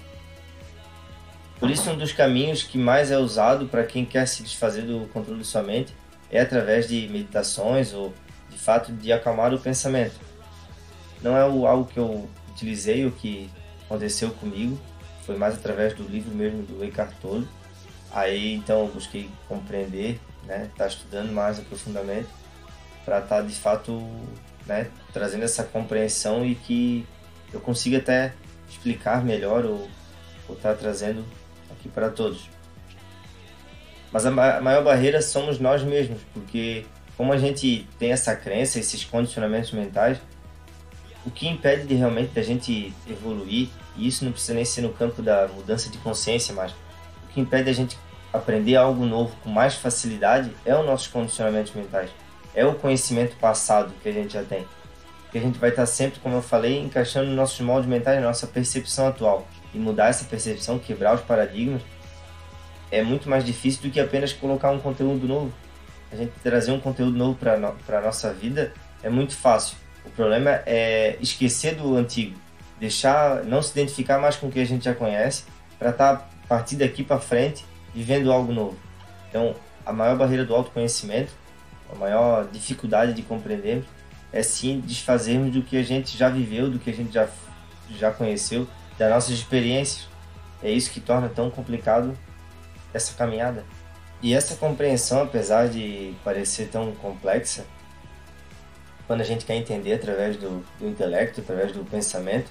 Por 1.59 1.69
isso, 1.69 1.91
um 1.91 1.97
dos 1.97 2.13
caminhos 2.13 2.63
que 2.63 2.77
mais 2.77 3.11
é 3.11 3.17
usado 3.17 3.65
para 3.65 3.83
quem 3.83 4.05
quer 4.05 4.25
se 4.29 4.43
desfazer 4.43 4.83
do 4.83 5.09
controle 5.11 5.41
de 5.41 5.45
sua 5.45 5.61
mente 5.61 5.93
é 6.31 6.39
através 6.39 6.87
de 6.87 7.09
meditações 7.09 7.93
ou, 7.93 8.13
de 8.49 8.57
fato, 8.57 8.93
de 8.93 9.11
acalmar 9.11 9.53
o 9.53 9.59
pensamento. 9.59 10.15
Não 11.21 11.35
é 11.35 11.41
algo 11.41 11.85
que 11.85 11.99
eu 11.99 12.29
utilizei, 12.49 13.05
o 13.05 13.11
que 13.11 13.49
aconteceu 13.85 14.31
comigo, 14.31 14.79
foi 15.25 15.37
mais 15.37 15.55
através 15.55 15.93
do 15.93 16.03
livro 16.03 16.33
mesmo 16.33 16.63
do 16.63 16.81
Eckhart 16.83 17.13
Tolle. 17.21 17.47
Aí, 18.09 18.53
então, 18.53 18.85
eu 18.85 18.87
busquei 18.87 19.29
compreender, 19.49 20.19
né, 20.45 20.69
tá 20.77 20.87
estudando 20.87 21.31
mais 21.33 21.59
aprofundamento 21.59 22.42
para 23.05 23.19
estar, 23.19 23.37
tá, 23.37 23.41
de 23.41 23.55
fato, 23.55 24.01
né, 24.65 24.89
trazendo 25.11 25.43
essa 25.43 25.63
compreensão 25.63 26.45
e 26.45 26.55
que 26.55 27.05
eu 27.51 27.59
consiga 27.59 27.97
até 27.97 28.33
explicar 28.69 29.23
melhor 29.23 29.65
ou 29.65 29.89
estar 30.49 30.73
tá 30.73 30.75
trazendo 30.75 31.23
aqui 31.71 31.89
para 31.89 32.09
todos. 32.09 32.49
Mas 34.11 34.25
a 34.25 34.31
maior 34.31 34.83
barreira 34.83 35.21
somos 35.21 35.59
nós 35.59 35.83
mesmos, 35.83 36.19
porque 36.33 36.85
como 37.17 37.33
a 37.33 37.37
gente 37.37 37.87
tem 37.97 38.11
essa 38.11 38.35
crença, 38.35 38.79
esses 38.79 39.03
condicionamentos 39.03 39.71
mentais, 39.71 40.19
o 41.25 41.31
que 41.31 41.47
impede 41.47 41.87
de 41.87 41.95
realmente 41.95 42.31
da 42.33 42.41
gente 42.41 42.93
evoluir, 43.07 43.69
e 43.95 44.07
isso 44.07 44.25
não 44.25 44.31
precisa 44.31 44.53
nem 44.53 44.65
ser 44.65 44.81
no 44.81 44.93
campo 44.93 45.21
da 45.21 45.47
mudança 45.47 45.89
de 45.89 45.97
consciência, 45.99 46.53
mas 46.53 46.71
o 46.71 47.33
que 47.33 47.39
impede 47.39 47.69
a 47.69 47.73
gente 47.73 47.97
aprender 48.31 48.75
algo 48.75 49.05
novo 49.05 49.35
com 49.43 49.49
mais 49.49 49.75
facilidade 49.75 50.51
é 50.65 50.75
os 50.75 50.85
nossos 50.85 51.07
condicionamentos 51.07 51.73
mentais, 51.73 52.09
é 52.55 52.65
o 52.65 52.75
conhecimento 52.75 53.35
passado 53.37 53.93
que 54.01 54.09
a 54.09 54.11
gente 54.11 54.33
já 54.33 54.43
tem. 54.43 54.65
Que 55.31 55.37
a 55.37 55.41
gente 55.41 55.57
vai 55.57 55.69
estar 55.69 55.85
sempre, 55.85 56.19
como 56.19 56.35
eu 56.35 56.41
falei, 56.41 56.79
encaixando 56.79 57.31
nossos 57.31 57.59
moldes 57.61 57.89
mentais 57.89 58.19
na 58.19 58.27
nossa 58.27 58.45
percepção 58.45 59.07
atual 59.07 59.47
e 59.73 59.77
mudar 59.77 60.09
essa 60.09 60.25
percepção, 60.25 60.77
quebrar 60.77 61.15
os 61.15 61.21
paradigmas, 61.21 61.81
é 62.91 63.01
muito 63.01 63.27
mais 63.27 63.43
difícil 63.43 63.81
do 63.81 63.89
que 63.89 63.99
apenas 63.99 64.31
colocar 64.33 64.69
um 64.69 64.79
conteúdo 64.79 65.27
novo. 65.27 65.51
A 66.11 66.15
gente 66.15 66.31
trazer 66.43 66.71
um 66.71 66.79
conteúdo 66.79 67.17
novo 67.17 67.35
para 67.35 67.57
no, 67.57 67.75
a 67.87 68.01
nossa 68.01 68.31
vida 68.31 68.71
é 69.01 69.09
muito 69.09 69.35
fácil. 69.35 69.75
O 70.05 70.11
problema 70.11 70.61
é 70.65 71.17
esquecer 71.19 71.73
do 71.73 71.95
antigo, 71.95 72.37
deixar, 72.79 73.43
não 73.45 73.63
se 73.63 73.71
identificar 73.71 74.19
mais 74.19 74.35
com 74.35 74.47
o 74.47 74.51
que 74.51 74.59
a 74.59 74.65
gente 74.65 74.85
já 74.85 74.93
conhece, 74.93 75.45
para 75.79 75.89
estar 75.89 76.17
tá, 76.17 76.29
a 76.43 76.47
partir 76.47 76.75
daqui 76.75 77.03
para 77.03 77.19
frente 77.19 77.65
vivendo 77.95 78.31
algo 78.31 78.53
novo. 78.53 78.77
Então, 79.27 79.55
a 79.83 79.91
maior 79.91 80.15
barreira 80.15 80.45
do 80.45 80.53
autoconhecimento, 80.53 81.31
a 81.93 81.97
maior 81.97 82.47
dificuldade 82.47 83.13
de 83.13 83.21
compreendermos, 83.21 83.85
é 84.31 84.41
sim 84.41 84.79
desfazermos 84.79 85.53
do 85.53 85.61
que 85.61 85.77
a 85.77 85.83
gente 85.83 86.17
já 86.17 86.27
viveu, 86.27 86.69
do 86.69 86.79
que 86.79 86.89
a 86.89 86.93
gente 86.93 87.13
já, 87.13 87.27
já 87.89 88.11
conheceu, 88.11 88.67
das 88.97 89.09
nossas 89.09 89.31
experiências. 89.31 90.07
É 90.61 90.71
isso 90.71 90.91
que 90.91 90.99
torna 90.99 91.29
tão 91.29 91.51
complicado 91.51 92.17
essa 92.93 93.13
caminhada. 93.13 93.63
E 94.21 94.33
essa 94.33 94.55
compreensão, 94.55 95.21
apesar 95.21 95.67
de 95.67 96.15
parecer 96.23 96.69
tão 96.69 96.93
complexa, 96.93 97.65
quando 99.05 99.21
a 99.21 99.25
gente 99.25 99.45
quer 99.45 99.55
entender 99.55 99.93
através 99.93 100.37
do, 100.37 100.65
do 100.79 100.87
intelecto, 100.87 101.41
através 101.41 101.73
do 101.73 101.83
pensamento, 101.83 102.49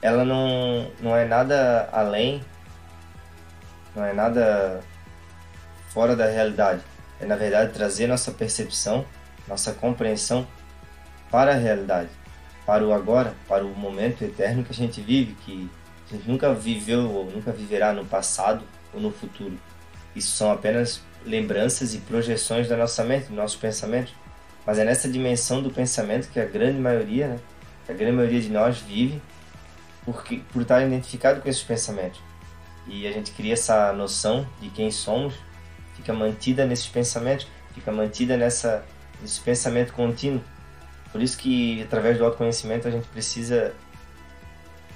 ela 0.00 0.24
não, 0.24 0.90
não 1.00 1.16
é 1.16 1.26
nada 1.26 1.88
além, 1.92 2.40
não 3.94 4.04
é 4.04 4.12
nada 4.12 4.80
fora 5.88 6.14
da 6.14 6.26
realidade. 6.26 6.82
É, 7.20 7.26
na 7.26 7.36
verdade, 7.36 7.72
trazer 7.72 8.06
nossa 8.06 8.30
percepção, 8.32 9.04
nossa 9.46 9.72
compreensão 9.72 10.46
para 11.30 11.52
a 11.52 11.56
realidade 11.56 12.10
para 12.70 12.86
o 12.86 12.92
agora, 12.92 13.34
para 13.48 13.64
o 13.64 13.74
momento 13.74 14.22
eterno 14.22 14.62
que 14.62 14.70
a 14.70 14.74
gente 14.74 15.00
vive, 15.00 15.34
que 15.44 15.68
a 16.08 16.14
gente 16.14 16.28
nunca 16.28 16.54
viveu 16.54 17.10
ou 17.10 17.28
nunca 17.28 17.50
viverá 17.50 17.92
no 17.92 18.04
passado 18.04 18.62
ou 18.94 19.00
no 19.00 19.10
futuro. 19.10 19.58
Isso 20.14 20.36
são 20.36 20.52
apenas 20.52 21.02
lembranças 21.26 21.94
e 21.94 21.98
projeções 21.98 22.68
da 22.68 22.76
nossa 22.76 23.02
mente, 23.02 23.26
do 23.26 23.34
nosso 23.34 23.58
pensamento. 23.58 24.12
Mas 24.64 24.78
é 24.78 24.84
nessa 24.84 25.08
dimensão 25.08 25.60
do 25.60 25.68
pensamento 25.68 26.28
que 26.30 26.38
a 26.38 26.44
grande 26.44 26.78
maioria, 26.78 27.26
né, 27.26 27.40
a 27.88 27.92
grande 27.92 28.12
maioria 28.12 28.40
de 28.40 28.50
nós 28.50 28.78
vive 28.78 29.20
porque, 30.04 30.40
por 30.52 30.62
estar 30.62 30.80
identificado 30.86 31.40
com 31.40 31.48
esses 31.48 31.64
pensamentos. 31.64 32.20
E 32.86 33.04
a 33.04 33.10
gente 33.10 33.32
cria 33.32 33.54
essa 33.54 33.92
noção 33.92 34.46
de 34.60 34.70
quem 34.70 34.92
somos, 34.92 35.34
fica 36.00 36.12
mantida 36.12 36.64
nesses 36.64 36.86
pensamentos, 36.86 37.46
fica 37.74 37.92
mantida 37.92 38.36
nessa, 38.36 38.84
nesse 39.20 39.40
pensamento 39.40 39.92
contínuo 39.92 40.42
por 41.12 41.22
isso 41.22 41.36
que 41.36 41.82
através 41.82 42.18
do 42.18 42.24
autoconhecimento 42.24 42.86
a 42.86 42.90
gente 42.90 43.06
precisa 43.08 43.74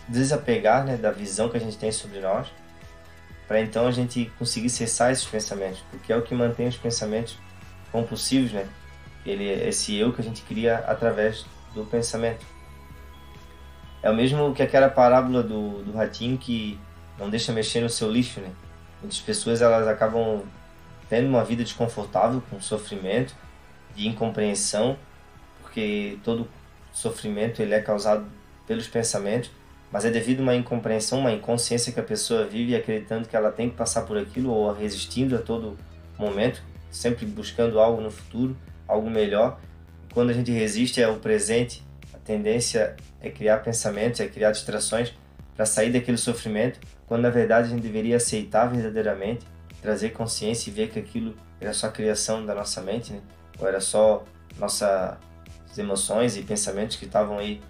desapegar 0.08 0.84
né, 0.84 0.96
da 0.96 1.10
visão 1.10 1.48
que 1.48 1.56
a 1.56 1.60
gente 1.60 1.76
tem 1.76 1.90
sobre 1.90 2.20
nós, 2.20 2.46
para 3.48 3.60
então 3.60 3.86
a 3.86 3.90
gente 3.90 4.30
conseguir 4.38 4.70
cessar 4.70 5.12
esses 5.12 5.24
pensamentos, 5.24 5.82
porque 5.90 6.12
é 6.12 6.16
o 6.16 6.22
que 6.22 6.34
mantém 6.34 6.68
os 6.68 6.76
pensamentos 6.76 7.38
compulsivos, 7.90 8.52
né? 8.52 8.66
Ele, 9.26 9.48
esse 9.48 9.96
eu 9.96 10.12
que 10.12 10.20
a 10.20 10.24
gente 10.24 10.42
cria 10.42 10.78
através 10.86 11.46
do 11.74 11.84
pensamento. 11.84 12.44
É 14.02 14.10
o 14.10 14.14
mesmo 14.14 14.54
que 14.54 14.62
aquela 14.62 14.88
parábola 14.88 15.42
do, 15.42 15.82
do 15.82 15.92
ratinho 15.92 16.36
que 16.36 16.78
não 17.18 17.30
deixa 17.30 17.52
mexer 17.52 17.80
no 17.80 17.88
seu 17.88 18.10
lixo, 18.10 18.40
né? 18.40 18.50
Muitas 19.00 19.20
pessoas 19.20 19.62
elas 19.62 19.88
acabam 19.88 20.42
tendo 21.08 21.28
uma 21.28 21.44
vida 21.44 21.62
desconfortável, 21.62 22.42
com 22.50 22.60
sofrimento, 22.60 23.34
de 23.94 24.08
incompreensão, 24.08 24.96
porque 25.60 26.18
todo 26.22 26.48
sofrimento 26.92 27.60
ele 27.60 27.74
é 27.74 27.80
causado 27.80 28.26
pelos 28.66 28.88
pensamentos, 28.88 29.50
mas 29.90 30.04
é 30.04 30.10
devido 30.10 30.40
a 30.40 30.42
uma 30.42 30.54
incompreensão, 30.56 31.20
uma 31.20 31.32
inconsciência 31.32 31.92
que 31.92 32.00
a 32.00 32.02
pessoa 32.02 32.44
vive 32.44 32.74
acreditando 32.74 33.28
que 33.28 33.36
ela 33.36 33.52
tem 33.52 33.70
que 33.70 33.76
passar 33.76 34.02
por 34.02 34.18
aquilo 34.18 34.50
ou 34.50 34.72
resistindo 34.72 35.36
a 35.36 35.38
todo 35.38 35.78
momento, 36.18 36.62
sempre 36.90 37.26
buscando 37.26 37.78
algo 37.78 38.00
no 38.00 38.10
futuro, 38.10 38.56
algo 38.88 39.08
melhor. 39.08 39.60
Quando 40.12 40.30
a 40.30 40.32
gente 40.32 40.50
resiste 40.50 41.02
ao 41.02 41.16
presente, 41.16 41.82
a 42.12 42.18
tendência 42.18 42.96
é 43.20 43.30
criar 43.30 43.58
pensamentos, 43.58 44.20
é 44.20 44.26
criar 44.26 44.50
distrações 44.52 45.12
para 45.54 45.66
sair 45.66 45.92
daquele 45.92 46.16
sofrimento, 46.16 46.80
quando 47.06 47.22
na 47.22 47.30
verdade 47.30 47.68
a 47.68 47.70
gente 47.70 47.82
deveria 47.82 48.16
aceitar 48.16 48.66
verdadeiramente, 48.66 49.46
trazer 49.84 50.10
consciência 50.10 50.70
e 50.70 50.72
ver 50.72 50.88
que 50.88 50.98
aquilo 50.98 51.36
era 51.60 51.74
só 51.74 51.90
criação 51.90 52.44
da 52.46 52.54
nossa 52.54 52.80
mente, 52.80 53.12
né? 53.12 53.20
ou 53.58 53.68
era 53.68 53.82
só 53.82 54.24
nossa 54.58 55.18
emoções 55.76 56.38
e 56.38 56.42
pensamentos 56.42 56.96
que 56.96 57.04
estavam 57.04 57.38
aí 57.38 57.60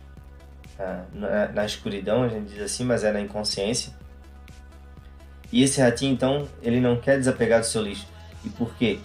uh, 0.79 1.05
na, 1.13 1.49
na, 1.49 1.67
escuridão, 1.67 2.23
a 2.23 2.29
gente 2.29 2.53
diz 2.53 2.63
assim, 2.63 2.85
mas 2.85 3.03
na 3.03 3.21
inconsciência. 3.21 3.93
E 5.51 5.63
esse 5.63 5.81
ratinho, 5.81 6.13
então, 6.13 6.47
ele 6.63 6.81
não 6.81 6.97
quer 6.97 7.19
desapegar 7.19 7.61
do 7.61 7.67
seu 7.67 7.83
lixo. 7.83 8.07
E 8.45 8.49
por 8.51 8.75
quê? 8.77 9.01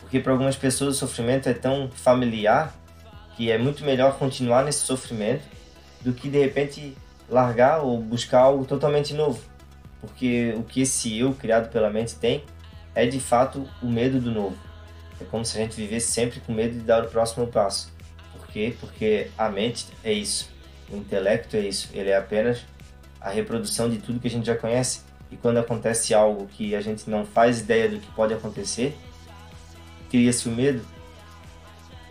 Porque 0.00 0.20
para 0.20 0.32
algumas 0.32 0.54
pessoas 0.54 0.96
o 0.96 0.98
sofrimento 0.98 1.48
é 1.48 1.54
tão 1.54 1.90
familiar 1.90 2.72
que 3.36 3.50
é 3.50 3.58
muito 3.58 3.84
melhor 3.84 4.18
continuar 4.18 4.64
nesse 4.64 4.84
sofrimento 4.84 5.42
do 6.02 6.12
que 6.12 6.28
de 6.28 6.38
repente 6.38 6.96
largar 7.28 7.80
ou 7.80 7.98
buscar 7.98 8.40
algo 8.40 8.64
totalmente 8.66 9.14
novo. 9.14 9.40
Porque 10.00 10.54
o 10.56 10.62
que 10.62 10.82
esse 10.82 11.18
eu 11.18 11.32
criado 11.32 11.70
pela 11.70 11.90
mente 11.90 12.14
tem 12.16 12.44
é 12.94 13.06
de 13.06 13.20
fato 13.20 13.68
o 13.82 13.86
medo 13.86 14.20
do 14.20 14.30
novo. 14.30 14.56
É 15.20 15.24
como 15.24 15.44
se 15.44 15.56
a 15.56 15.60
gente 15.60 15.76
vivesse 15.76 16.10
sempre 16.12 16.40
com 16.40 16.52
medo 16.52 16.74
de 16.74 16.80
dar 16.80 17.04
o 17.04 17.08
próximo 17.08 17.46
passo 17.46 17.92
quê? 18.52 18.74
Porque 18.78 19.28
a 19.36 19.48
mente 19.48 19.86
é 20.04 20.12
isso, 20.12 20.50
o 20.90 20.96
intelecto 20.96 21.56
é 21.56 21.60
isso, 21.60 21.88
ele 21.92 22.10
é 22.10 22.16
apenas 22.16 22.64
a 23.20 23.30
reprodução 23.30 23.88
de 23.88 23.98
tudo 23.98 24.20
que 24.20 24.28
a 24.28 24.30
gente 24.30 24.46
já 24.46 24.56
conhece. 24.56 25.00
E 25.30 25.36
quando 25.36 25.56
acontece 25.56 26.12
algo 26.12 26.46
que 26.46 26.74
a 26.74 26.80
gente 26.80 27.08
não 27.08 27.24
faz 27.24 27.60
ideia 27.60 27.88
do 27.88 27.98
que 27.98 28.10
pode 28.12 28.34
acontecer, 28.34 28.96
cria-se 30.10 30.48
o 30.48 30.52
medo. 30.52 30.84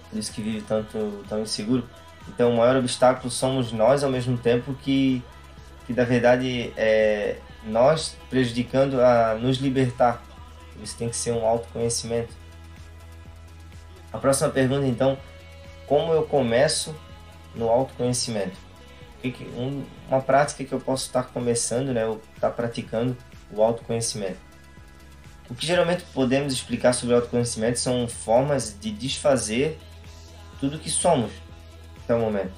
Por 0.09 0.17
isso 0.17 0.33
que 0.33 0.41
vive 0.41 0.61
tanto 0.61 1.23
tão 1.29 1.41
inseguro. 1.41 1.87
Então, 2.27 2.53
o 2.53 2.57
maior 2.57 2.75
obstáculo 2.77 3.29
somos 3.29 3.71
nós, 3.71 4.03
ao 4.03 4.09
mesmo 4.09 4.37
tempo 4.37 4.73
que, 4.81 5.21
que 5.85 5.93
na 5.93 6.03
verdade, 6.03 6.73
é 6.75 7.37
nós 7.63 8.17
prejudicando 8.29 8.99
a 8.99 9.35
nos 9.35 9.57
libertar. 9.57 10.23
Isso 10.81 10.97
tem 10.97 11.09
que 11.09 11.15
ser 11.15 11.31
um 11.31 11.45
autoconhecimento. 11.45 12.33
A 14.11 14.17
próxima 14.17 14.49
pergunta, 14.49 14.85
então, 14.85 15.17
como 15.87 16.13
eu 16.13 16.23
começo 16.23 16.95
no 17.55 17.69
autoconhecimento. 17.69 18.57
Uma 20.07 20.21
prática 20.21 20.63
que 20.63 20.73
eu 20.73 20.79
posso 20.79 21.05
estar 21.05 21.23
começando, 21.23 21.93
né, 21.93 22.05
ou 22.05 22.19
estar 22.35 22.49
praticando 22.51 23.15
o 23.51 23.61
autoconhecimento. 23.61 24.39
O 25.49 25.53
que 25.53 25.65
geralmente 25.65 26.03
podemos 26.13 26.53
explicar 26.53 26.93
sobre 26.93 27.13
autoconhecimento 27.13 27.77
são 27.77 28.07
formas 28.07 28.75
de 28.79 28.89
desfazer 28.91 29.77
tudo 30.59 30.79
que 30.79 30.89
somos 30.89 31.31
até 32.03 32.15
o 32.15 32.19
momento. 32.19 32.53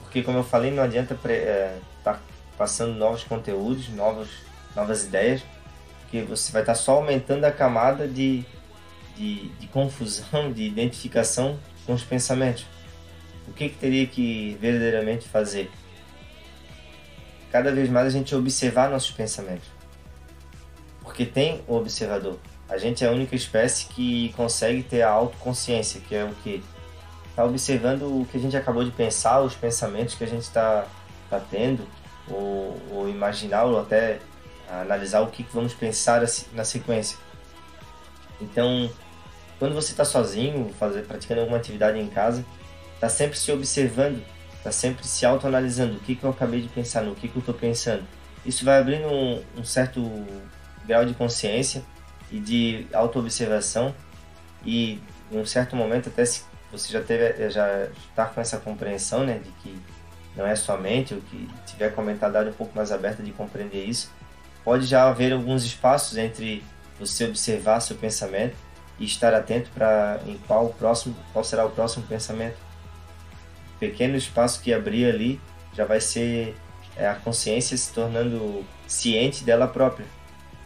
Porque, 0.00 0.22
como 0.22 0.38
eu 0.38 0.44
falei, 0.44 0.70
não 0.70 0.82
adianta 0.82 1.14
estar 1.14 1.30
é, 1.30 1.78
tá 2.02 2.18
passando 2.56 2.94
novos 2.94 3.22
conteúdos, 3.22 3.88
novos, 3.90 4.28
novas 4.74 5.04
ideias, 5.04 5.42
porque 6.10 6.22
você 6.22 6.50
vai 6.50 6.62
estar 6.62 6.74
só 6.74 6.96
aumentando 6.96 7.44
a 7.44 7.52
camada 7.52 8.08
de, 8.08 8.44
de, 9.16 9.48
de 9.48 9.68
confusão, 9.68 10.52
de 10.52 10.64
identificação 10.64 11.56
com 11.86 11.94
os 11.94 12.02
pensamentos. 12.02 12.66
O 13.46 13.52
que, 13.52 13.68
que 13.68 13.76
teria 13.76 14.04
que 14.08 14.58
verdadeiramente 14.60 15.28
fazer? 15.28 15.70
Cada 17.52 17.72
vez 17.72 17.88
mais 17.88 18.08
a 18.08 18.10
gente 18.10 18.34
observar 18.34 18.90
nossos 18.90 19.12
pensamentos. 19.12 19.68
Porque 21.00 21.24
tem 21.24 21.62
o 21.68 21.76
observador. 21.76 22.38
A 22.68 22.76
gente 22.76 23.04
é 23.04 23.08
a 23.08 23.12
única 23.12 23.36
espécie 23.36 23.86
que 23.86 24.32
consegue 24.36 24.82
ter 24.82 25.02
a 25.02 25.10
autoconsciência, 25.10 26.00
que 26.00 26.14
é 26.14 26.24
o 26.24 26.34
que? 26.42 26.62
Está 27.28 27.44
observando 27.44 28.02
o 28.02 28.26
que 28.26 28.36
a 28.36 28.40
gente 28.40 28.56
acabou 28.56 28.84
de 28.84 28.90
pensar, 28.90 29.40
os 29.42 29.54
pensamentos 29.54 30.16
que 30.16 30.24
a 30.24 30.26
gente 30.26 30.42
está 30.42 30.86
tá 31.28 31.38
tendo, 31.38 31.86
ou, 32.28 32.76
ou 32.92 33.08
imaginar, 33.08 33.64
ou 33.64 33.78
até 34.70 34.80
analisar 34.82 35.20
o 35.20 35.26
que, 35.26 35.42
vamos 35.52 35.74
pensar 35.74 36.22
na 36.52 36.64
sequência. 36.64 37.18
Então, 38.40 38.90
quando 39.58 39.74
você 39.74 39.90
está 39.90 40.04
sozinho, 40.04 40.72
fazer, 40.78 41.02
praticando 41.02 41.40
alguma 41.40 41.58
atividade 41.58 41.98
em 41.98 42.08
casa, 42.08 42.44
está 42.94 43.08
sempre 43.08 43.38
se 43.38 43.50
observando, 43.52 44.22
está 44.56 44.70
sempre 44.70 45.06
se 45.06 45.26
autoanalisando. 45.26 45.96
O 45.96 46.00
que, 46.00 46.14
que 46.14 46.24
eu 46.24 46.30
acabei 46.30 46.62
de 46.62 46.68
pensar, 46.68 47.02
no 47.02 47.14
que, 47.14 47.28
que 47.28 47.36
eu 47.36 47.40
estou 47.40 47.54
pensando. 47.54 48.04
Isso 48.46 48.64
vai 48.64 48.78
abrindo 48.78 49.06
um, 49.08 49.42
um 49.58 49.64
certo 49.64 50.00
grau 50.86 51.04
de 51.04 51.12
consciência 51.14 51.82
e 52.30 52.38
de 52.38 52.86
autoobservação 52.92 53.94
e 54.64 55.00
em 55.30 55.38
um 55.38 55.44
certo 55.44 55.76
momento 55.76 56.08
até 56.08 56.24
se 56.24 56.44
você 56.70 56.92
já 56.92 57.02
teve 57.02 57.50
já 57.50 57.86
está 58.08 58.26
com 58.26 58.40
essa 58.40 58.58
compreensão 58.58 59.24
né 59.24 59.38
de 59.38 59.50
que 59.62 59.80
não 60.36 60.46
é 60.46 60.54
somente 60.54 61.14
o 61.14 61.20
que 61.20 61.48
tiver 61.66 61.90
com 61.90 62.00
a 62.00 62.04
mentalidade 62.04 62.50
um 62.50 62.52
pouco 62.52 62.74
mais 62.74 62.92
aberta 62.92 63.22
de 63.22 63.32
compreender 63.32 63.84
isso 63.84 64.10
pode 64.64 64.86
já 64.86 65.08
haver 65.08 65.32
alguns 65.32 65.64
espaços 65.64 66.16
entre 66.16 66.64
você 66.98 67.24
observar 67.24 67.80
seu 67.80 67.96
pensamento 67.96 68.56
e 68.98 69.04
estar 69.04 69.32
atento 69.32 69.70
para 69.70 70.20
em 70.26 70.36
qual 70.46 70.68
próximo 70.70 71.16
qual 71.32 71.44
será 71.44 71.64
o 71.64 71.70
próximo 71.70 72.06
pensamento 72.06 72.56
o 73.76 73.78
pequeno 73.78 74.16
espaço 74.16 74.60
que 74.60 74.72
abrir 74.72 75.06
ali 75.06 75.40
já 75.74 75.84
vai 75.84 76.00
ser 76.00 76.54
é, 76.96 77.08
a 77.08 77.14
consciência 77.14 77.76
se 77.76 77.92
tornando 77.92 78.64
ciente 78.86 79.44
dela 79.44 79.66
própria 79.66 80.06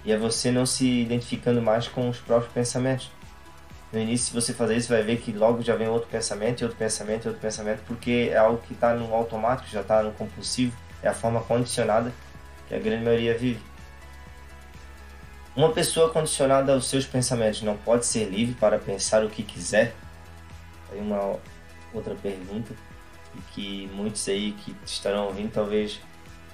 e 0.05 0.13
é 0.13 0.19
você 0.19 0.51
não 0.51 0.67
se 0.67 0.87
identificando 0.87 1.63
mais 1.63 1.89
com 1.89 2.09
os 2.09 2.19
próprios 2.19 2.53
pensamentos. 2.53 3.11
No 3.93 3.99
início, 3.99 4.27
se 4.27 4.33
você 4.35 4.53
fazer 4.53 4.77
isso, 4.77 4.89
vai 4.89 5.03
ver 5.03 5.19
que 5.19 5.33
logo 5.33 5.63
já 5.63 5.77
vem 5.77 5.89
outro 5.89 6.09
pensamento, 6.09 6.63
outro 6.63 6.77
pensamento, 6.77 7.27
outro 7.27 7.41
pensamento, 7.41 7.81
porque 7.87 8.29
é 8.31 8.37
algo 8.37 8.59
que 8.59 8.75
está 8.75 8.93
no 8.93 9.15
automático, 9.15 9.71
já 9.71 9.81
está 9.81 10.03
no 10.03 10.13
compulsivo, 10.13 10.77
é 11.03 11.09
a 11.09 11.15
forma 11.15 11.41
condicionada 11.41 12.13
que 12.69 12.75
a 12.75 12.79
grande 12.79 13.05
maioria 13.05 13.39
vive. 13.39 13.61
Uma 15.56 15.70
pessoa 15.73 16.11
condicionada 16.11 16.73
aos 16.73 16.88
seus 16.88 17.06
pensamentos 17.06 17.62
não 17.62 17.76
pode 17.76 18.06
ser 18.06 18.25
livre 18.25 18.54
para 18.54 18.76
pensar 18.76 19.25
o 19.25 19.30
que 19.30 19.42
quiser? 19.44 19.94
Aí 20.90 20.99
uma 20.99 21.38
outra 21.92 22.14
pergunta 22.16 22.75
que 23.52 23.88
muitos 23.92 24.28
aí 24.28 24.52
que 24.52 24.75
estarão 24.84 25.26
ouvindo 25.26 25.52
talvez 25.52 26.00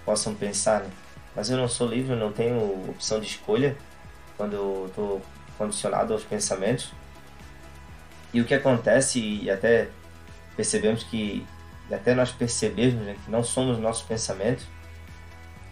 possam 0.05 0.35
pensar, 0.35 0.83
né? 0.83 0.91
mas 1.35 1.49
eu 1.49 1.57
não 1.57 1.69
sou 1.69 1.89
livre, 1.89 2.13
eu 2.13 2.19
não 2.19 2.33
tenho 2.33 2.91
opção 2.91 3.21
de 3.21 3.27
escolha 3.27 3.77
quando 4.37 4.55
eu 4.55 4.87
estou 4.89 5.23
condicionado 5.57 6.13
aos 6.13 6.23
pensamentos. 6.23 6.93
E 8.33 8.41
o 8.41 8.45
que 8.45 8.55
acontece, 8.55 9.19
e 9.19 9.51
até 9.51 9.89
percebemos 10.57 11.03
que, 11.05 11.47
até 11.91 12.15
nós 12.15 12.33
percebemos 12.33 12.95
né, 12.95 13.17
que 13.25 13.31
não 13.31 13.43
somos 13.43 13.79
nossos 13.79 14.03
pensamentos, 14.03 14.67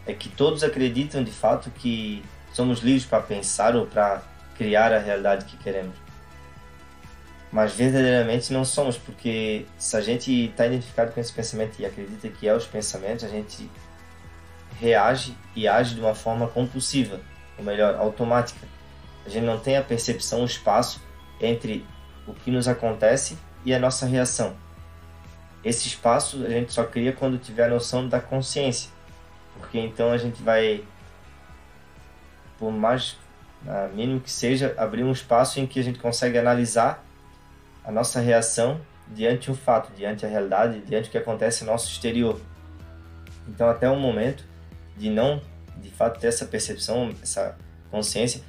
é 0.07 0.15
que 0.15 0.29
todos 0.31 0.65
acreditam 0.65 1.23
de 1.23 1.31
fato 1.31 1.71
que 1.71 2.23
somos 2.53 2.81
livres 2.81 3.05
para 3.05 3.21
pensar 3.21 3.77
ou 3.77 3.87
para 3.87 4.23
criar 4.57 4.93
a 4.93 4.99
realidade 4.99 5.45
que 5.45 5.57
queremos. 5.57 5.95
Mas 7.51 7.73
verdadeiramente 7.73 8.53
não 8.53 8.65
somos, 8.65 8.99
porque 8.99 9.65
se 9.79 9.97
a 9.97 10.01
gente 10.01 10.47
está 10.47 10.67
identificado 10.67 11.13
com 11.13 11.21
esse 11.21 11.33
pensamento 11.33 11.81
e 11.81 11.87
acredita 11.87 12.29
que 12.29 12.47
é 12.47 12.55
os 12.55 12.67
pensamentos, 12.67 13.25
a 13.25 13.29
gente 13.29 13.71
reage 14.79 15.35
e 15.57 15.67
age 15.67 15.95
de 15.95 16.01
uma 16.01 16.15
forma 16.15 16.47
compulsiva, 16.47 17.21
ou 17.57 17.65
melhor, 17.65 17.95
automática. 17.97 18.67
A 19.25 19.29
gente 19.29 19.45
não 19.45 19.59
tem 19.59 19.77
a 19.77 19.83
percepção, 19.83 20.43
o 20.43 20.45
espaço 20.45 21.03
entre 21.41 21.87
o 22.27 22.35
que 22.35 22.51
nos 22.51 22.69
acontece 22.69 23.39
e 23.65 23.75
a 23.75 23.79
nossa 23.79 24.07
reação. 24.07 24.55
Esse 25.65 25.89
espaço 25.89 26.45
a 26.45 26.49
gente 26.49 26.73
só 26.73 26.85
cria 26.85 27.13
quando 27.13 27.39
tiver 27.39 27.65
a 27.65 27.69
noção 27.69 28.09
da 28.09 28.21
consciência, 28.21 28.91
porque 29.59 29.79
então 29.79 30.13
a 30.13 30.19
gente 30.19 30.43
vai, 30.43 30.85
por 32.59 32.73
mais 32.73 33.17
ah, 33.67 33.89
mínimo 33.93 34.21
que 34.21 34.31
seja, 34.31 34.75
abrir 34.77 35.03
um 35.03 35.13
espaço 35.13 35.59
em 35.59 35.67
que 35.67 35.81
a 35.81 35.83
gente 35.83 35.99
consegue 35.99 36.39
analisar 36.39 37.05
a 37.85 37.91
nossa 37.91 38.21
reação 38.21 38.81
diante 39.09 39.51
o 39.51 39.55
fato, 39.55 39.93
diante 39.97 40.25
a 40.25 40.29
realidade, 40.29 40.81
diante 40.81 41.09
o 41.09 41.11
que 41.11 41.19
acontece 41.19 41.65
no 41.65 41.73
nosso 41.73 41.91
exterior. 41.91 42.41
Então, 43.49 43.69
até 43.69 43.89
o 43.89 43.97
momento, 43.97 44.45
de 44.97 45.11
não, 45.11 45.41
de 45.79 45.91
fato, 45.91 46.21
ter 46.21 46.29
essa 46.29 46.45
percepção, 46.45 47.15
essa 47.23 47.57
consciência, 47.91 48.43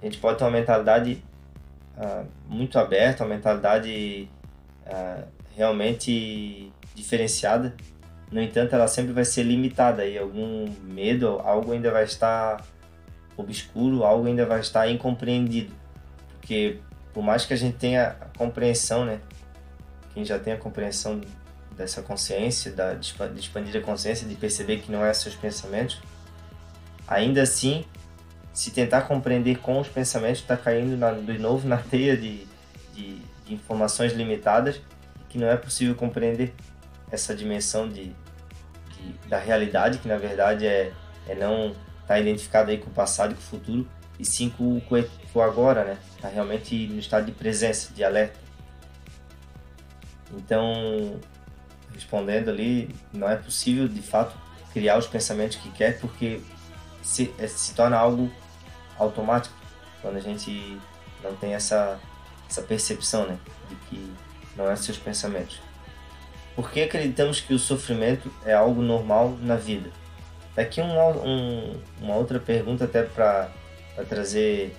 a 0.00 0.04
gente 0.06 0.18
pode 0.18 0.38
ter 0.38 0.44
uma 0.44 0.50
mentalidade 0.50 1.22
uh, 1.96 2.26
muito 2.46 2.78
aberta, 2.78 3.24
uma 3.24 3.34
mentalidade 3.34 4.28
uh, 4.86 5.24
realmente 5.54 6.72
diferenciada. 6.94 7.74
No 8.30 8.40
entanto, 8.40 8.74
ela 8.74 8.88
sempre 8.88 9.12
vai 9.12 9.24
ser 9.24 9.42
limitada 9.42 10.06
e 10.06 10.18
algum 10.18 10.68
medo, 10.82 11.40
algo 11.44 11.72
ainda 11.72 11.90
vai 11.90 12.04
estar 12.04 12.64
obscuro, 13.36 14.04
algo 14.04 14.26
ainda 14.26 14.46
vai 14.46 14.60
estar 14.60 14.88
incompreendido. 14.88 15.72
Porque 16.38 16.78
por 17.12 17.22
mais 17.22 17.44
que 17.46 17.54
a 17.54 17.56
gente 17.56 17.76
tenha 17.76 18.08
a 18.20 18.38
compreensão, 18.38 19.04
né? 19.04 19.20
Quem 20.12 20.24
já 20.24 20.38
tem 20.38 20.52
a 20.52 20.56
compreensão 20.56 21.20
dessa 21.76 22.02
consciência, 22.02 22.72
da, 22.72 22.94
de 22.94 23.14
expandir 23.38 23.76
a 23.76 23.80
consciência, 23.80 24.26
de 24.26 24.34
perceber 24.34 24.78
que 24.78 24.90
não 24.90 25.04
é 25.04 25.12
seus 25.12 25.34
pensamentos, 25.34 26.00
ainda 27.06 27.42
assim, 27.42 27.84
se 28.52 28.70
tentar 28.70 29.02
compreender 29.02 29.58
com 29.58 29.78
os 29.78 29.88
pensamentos, 29.88 30.40
está 30.40 30.56
caindo 30.56 30.96
na, 30.96 31.12
de 31.12 31.38
novo 31.38 31.68
na 31.68 31.76
teia 31.90 32.16
de, 32.16 32.46
de, 32.94 33.18
de, 33.44 33.54
informações 33.54 34.12
limitadas 34.12 34.80
que 35.28 35.38
não 35.38 35.46
é 35.48 35.56
possível 35.56 35.94
compreender 35.94 36.54
essa 37.10 37.34
dimensão 37.34 37.88
de, 37.88 38.04
de 38.06 39.28
da 39.28 39.38
realidade, 39.38 39.98
que 39.98 40.08
na 40.08 40.16
verdade 40.16 40.66
é, 40.66 40.92
é 41.28 41.34
não 41.34 41.74
estar 42.06 42.14
tá 42.14 42.20
identificado 42.20 42.70
aí 42.70 42.78
com 42.78 42.88
o 42.88 42.92
passado 42.92 43.32
e 43.32 43.34
com 43.34 43.40
o 43.40 43.44
futuro, 43.44 43.88
e 44.18 44.24
sim 44.24 44.48
com, 44.48 44.80
com 44.80 45.38
o 45.38 45.42
agora, 45.42 45.84
né? 45.84 45.98
Está 46.14 46.28
realmente 46.28 46.86
no 46.86 46.98
estado 46.98 47.26
de 47.26 47.32
presença, 47.32 47.92
de 47.92 48.04
alerta. 48.04 48.38
Então, 50.32 51.20
respondendo 51.92 52.48
ali, 52.48 52.94
não 53.12 53.28
é 53.28 53.36
possível 53.36 53.86
de 53.88 54.00
fato 54.00 54.36
criar 54.72 54.98
os 54.98 55.06
pensamentos 55.06 55.56
que 55.56 55.70
quer 55.70 55.98
porque 55.98 56.40
se, 57.02 57.32
é, 57.38 57.46
se 57.46 57.74
torna 57.74 57.96
algo 57.96 58.30
automático 58.98 59.54
quando 60.02 60.16
a 60.16 60.20
gente 60.20 60.78
não 61.22 61.34
tem 61.36 61.54
essa, 61.54 61.98
essa 62.48 62.62
percepção 62.62 63.26
né, 63.26 63.38
de 63.68 63.76
que 63.76 64.14
não 64.56 64.70
é 64.70 64.76
seus 64.76 64.98
pensamentos. 64.98 65.60
Por 66.54 66.70
que 66.70 66.82
acreditamos 66.82 67.40
que 67.40 67.52
o 67.52 67.58
sofrimento 67.58 68.32
é 68.44 68.54
algo 68.54 68.80
normal 68.80 69.36
na 69.40 69.56
vida? 69.56 69.90
Daqui 70.56 70.80
um, 70.80 70.98
um, 71.22 71.80
uma 72.00 72.16
outra 72.16 72.40
pergunta 72.40 72.86
até 72.86 73.02
para 73.02 73.50
trazer 74.08 74.74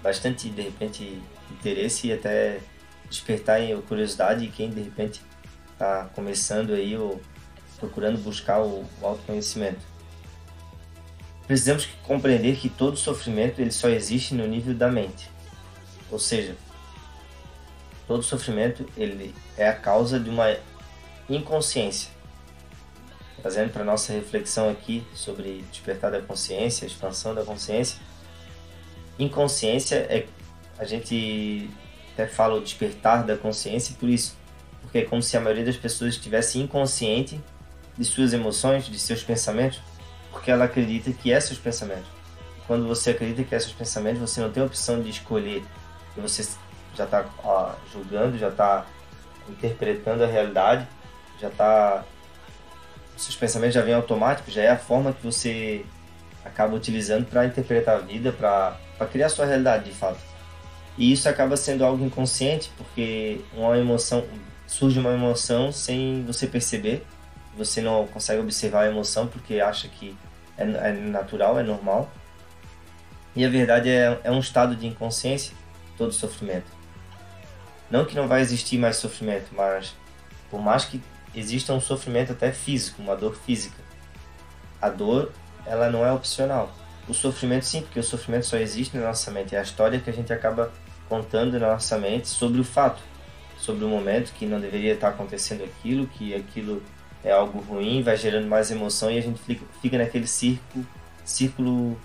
bastante, 0.00 0.48
de 0.48 0.62
repente, 0.62 1.20
interesse 1.50 2.06
e 2.06 2.12
até 2.12 2.60
despertar 3.08 3.60
curiosidade 3.88 4.46
em 4.46 4.50
quem, 4.50 4.70
de 4.70 4.80
repente, 4.80 5.20
está 5.72 6.08
começando 6.14 6.72
aí 6.72 6.96
ou 6.96 7.20
procurando 7.78 8.18
buscar 8.18 8.60
o, 8.60 8.86
o 9.00 9.06
autoconhecimento. 9.06 9.80
Precisamos 11.46 11.86
compreender 12.04 12.56
que 12.56 12.68
todo 12.68 12.96
sofrimento 12.96 13.60
ele 13.60 13.72
só 13.72 13.88
existe 13.88 14.34
no 14.34 14.46
nível 14.46 14.74
da 14.74 14.88
mente. 14.88 15.28
Ou 16.08 16.20
seja, 16.20 16.54
todo 18.06 18.22
sofrimento 18.22 18.86
ele 18.96 19.34
é 19.56 19.68
a 19.68 19.74
causa 19.74 20.20
de 20.20 20.30
uma 20.30 20.56
inconsciência. 21.28 22.19
Trazendo 23.42 23.72
para 23.72 23.84
nossa 23.84 24.12
reflexão 24.12 24.68
aqui 24.68 25.04
sobre 25.14 25.64
despertar 25.70 26.10
da 26.10 26.20
consciência, 26.20 26.86
expansão 26.86 27.34
da 27.34 27.42
consciência. 27.42 27.98
Inconsciência 29.18 29.96
é 29.96 30.26
a 30.78 30.84
gente 30.84 31.70
até 32.14 32.26
fala 32.26 32.54
o 32.54 32.60
despertar 32.60 33.24
da 33.24 33.36
consciência 33.36 33.94
por 33.98 34.08
isso 34.08 34.40
porque 34.90 34.98
é 34.98 35.04
como 35.04 35.22
se 35.22 35.36
a 35.36 35.40
maioria 35.40 35.64
das 35.64 35.76
pessoas 35.76 36.14
estivesse 36.14 36.58
inconsciente 36.58 37.40
de 37.96 38.04
suas 38.04 38.32
emoções, 38.32 38.86
de 38.86 38.98
seus 38.98 39.22
pensamentos, 39.22 39.80
porque 40.32 40.50
ela 40.50 40.64
acredita 40.64 41.12
que 41.12 41.32
é 41.32 41.38
seus 41.38 41.60
pensamentos. 41.60 42.08
Quando 42.66 42.88
você 42.88 43.10
acredita 43.10 43.44
que 43.44 43.54
é 43.54 43.60
seus 43.60 43.72
pensamentos, 43.72 44.20
você 44.20 44.40
não 44.40 44.50
tem 44.50 44.62
a 44.62 44.66
opção 44.66 45.00
de 45.00 45.10
escolher, 45.10 45.62
e 46.16 46.20
você 46.20 46.44
já 46.96 47.04
está 47.04 47.24
julgando, 47.92 48.36
já 48.36 48.48
está 48.48 48.84
interpretando 49.48 50.24
a 50.24 50.26
realidade, 50.26 50.88
já 51.40 51.48
está 51.48 52.04
seus 53.20 53.36
pensamentos 53.36 53.74
já 53.74 53.82
vêm 53.82 53.94
automáticos, 53.94 54.54
já 54.54 54.62
é 54.62 54.70
a 54.70 54.78
forma 54.78 55.12
que 55.12 55.22
você 55.22 55.84
acaba 56.44 56.74
utilizando 56.74 57.26
para 57.26 57.44
interpretar 57.44 57.96
a 57.96 57.98
vida, 57.98 58.32
para 58.32 58.76
criar 59.10 59.28
sua 59.28 59.44
realidade 59.44 59.84
de 59.84 59.92
fato. 59.92 60.18
E 60.96 61.12
isso 61.12 61.28
acaba 61.28 61.56
sendo 61.56 61.84
algo 61.84 62.04
inconsciente, 62.04 62.70
porque 62.76 63.40
uma 63.54 63.76
emoção 63.76 64.24
surge 64.66 64.98
uma 64.98 65.12
emoção 65.12 65.72
sem 65.72 66.24
você 66.24 66.46
perceber. 66.46 67.04
Você 67.56 67.80
não 67.80 68.06
consegue 68.06 68.40
observar 68.40 68.82
a 68.82 68.88
emoção 68.88 69.26
porque 69.26 69.60
acha 69.60 69.88
que 69.88 70.16
é, 70.56 70.62
é 70.62 70.92
natural, 70.92 71.58
é 71.58 71.62
normal. 71.62 72.10
E 73.34 73.44
a 73.44 73.48
verdade 73.48 73.88
é, 73.88 74.18
é 74.24 74.30
um 74.30 74.40
estado 74.40 74.74
de 74.74 74.86
inconsciência 74.86 75.54
todo 75.96 76.12
sofrimento. 76.12 76.70
Não 77.90 78.04
que 78.04 78.14
não 78.14 78.28
vai 78.28 78.40
existir 78.40 78.78
mais 78.78 78.96
sofrimento, 78.96 79.48
mas 79.52 79.94
por 80.50 80.60
mais 80.60 80.84
que 80.84 81.02
exista 81.34 81.72
um 81.72 81.80
sofrimento 81.80 82.32
até 82.32 82.52
físico, 82.52 83.02
uma 83.02 83.16
dor 83.16 83.36
física, 83.36 83.76
a 84.80 84.88
dor 84.88 85.32
ela 85.66 85.90
não 85.90 86.04
é 86.04 86.12
opcional. 86.12 86.72
O 87.08 87.14
sofrimento 87.14 87.64
sim, 87.64 87.82
porque 87.82 87.98
o 87.98 88.04
sofrimento 88.04 88.46
só 88.46 88.56
existe 88.56 88.96
na 88.96 89.08
nossa 89.08 89.30
mente. 89.30 89.54
É 89.54 89.58
a 89.58 89.62
história 89.62 89.98
que 89.98 90.08
a 90.08 90.12
gente 90.12 90.32
acaba 90.32 90.72
contando 91.08 91.58
na 91.58 91.72
nossa 91.72 91.98
mente 91.98 92.28
sobre 92.28 92.60
o 92.60 92.64
fato, 92.64 93.02
sobre 93.58 93.84
o 93.84 93.88
momento 93.88 94.32
que 94.32 94.46
não 94.46 94.60
deveria 94.60 94.94
estar 94.94 95.08
acontecendo 95.08 95.64
aquilo, 95.64 96.06
que 96.06 96.34
aquilo 96.34 96.82
é 97.24 97.32
algo 97.32 97.60
ruim, 97.60 98.02
vai 98.02 98.16
gerando 98.16 98.46
mais 98.46 98.70
emoção 98.70 99.10
e 99.10 99.18
a 99.18 99.20
gente 99.20 99.40
fica, 99.40 99.64
fica 99.82 99.98
naquele 99.98 100.26
círculo, 100.26 100.86
círculo 101.24 102.00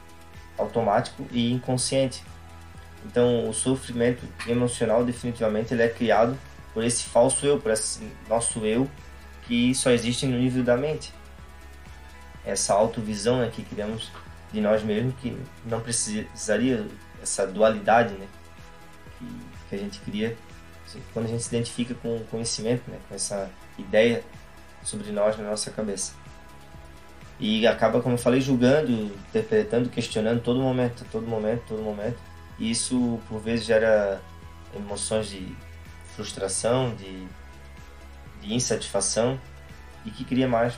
automático 0.57 1.25
e 1.31 1.51
inconsciente. 1.51 2.23
Então, 3.05 3.47
o 3.47 3.53
sofrimento 3.53 4.23
emocional 4.47 5.05
definitivamente 5.05 5.73
ele 5.73 5.83
é 5.83 5.88
criado 5.88 6.38
por 6.73 6.83
esse 6.83 7.03
falso 7.03 7.45
eu, 7.45 7.59
por 7.59 7.71
esse 7.71 8.01
nosso 8.27 8.65
eu 8.65 8.89
que 9.47 9.73
só 9.75 9.91
existe 9.91 10.25
no 10.25 10.38
nível 10.38 10.63
da 10.63 10.75
mente. 10.75 11.13
Essa 12.45 12.73
autovisão 12.73 13.39
né, 13.39 13.49
que 13.51 13.63
criamos 13.63 14.12
de 14.51 14.62
nós 14.62 14.84
mesmos 14.84 15.15
que 15.21 15.38
não 15.65 15.81
precisaria 15.81 16.86
essa 17.21 17.45
dualidade 17.47 18.13
né, 18.13 18.27
que, 19.17 19.25
que 19.69 19.75
a 19.75 19.79
gente 19.79 19.99
cria 19.99 20.38
quando 21.13 21.25
a 21.25 21.29
gente 21.29 21.43
se 21.43 21.49
identifica 21.49 21.93
com 21.95 22.17
o 22.17 22.25
conhecimento, 22.25 22.89
né, 22.89 22.97
com 23.10 23.15
essa 23.15 23.49
ideia 23.77 24.23
sobre 24.84 25.12
nós 25.12 25.38
na 25.38 25.43
nossa 25.43 25.71
cabeça. 25.71 26.13
E 27.39 27.67
acaba, 27.67 28.01
como 28.01 28.15
eu 28.15 28.19
falei, 28.19 28.39
julgando, 28.39 28.91
interpretando, 28.91 29.89
questionando 29.89 30.41
todo 30.41 30.60
momento, 30.60 31.05
todo 31.12 31.27
momento, 31.27 31.63
todo 31.67 31.81
momento. 31.81 32.17
E 32.58 32.71
isso, 32.71 33.19
por 33.27 33.41
vezes, 33.41 33.65
gera 33.65 34.21
emoções 34.73 35.27
de 35.27 35.53
frustração, 36.15 36.95
de, 36.95 37.27
de 38.45 38.53
insatisfação 38.53 39.39
e 40.05 40.12
que 40.12 40.23
cria 40.23 40.47
mais 40.47 40.77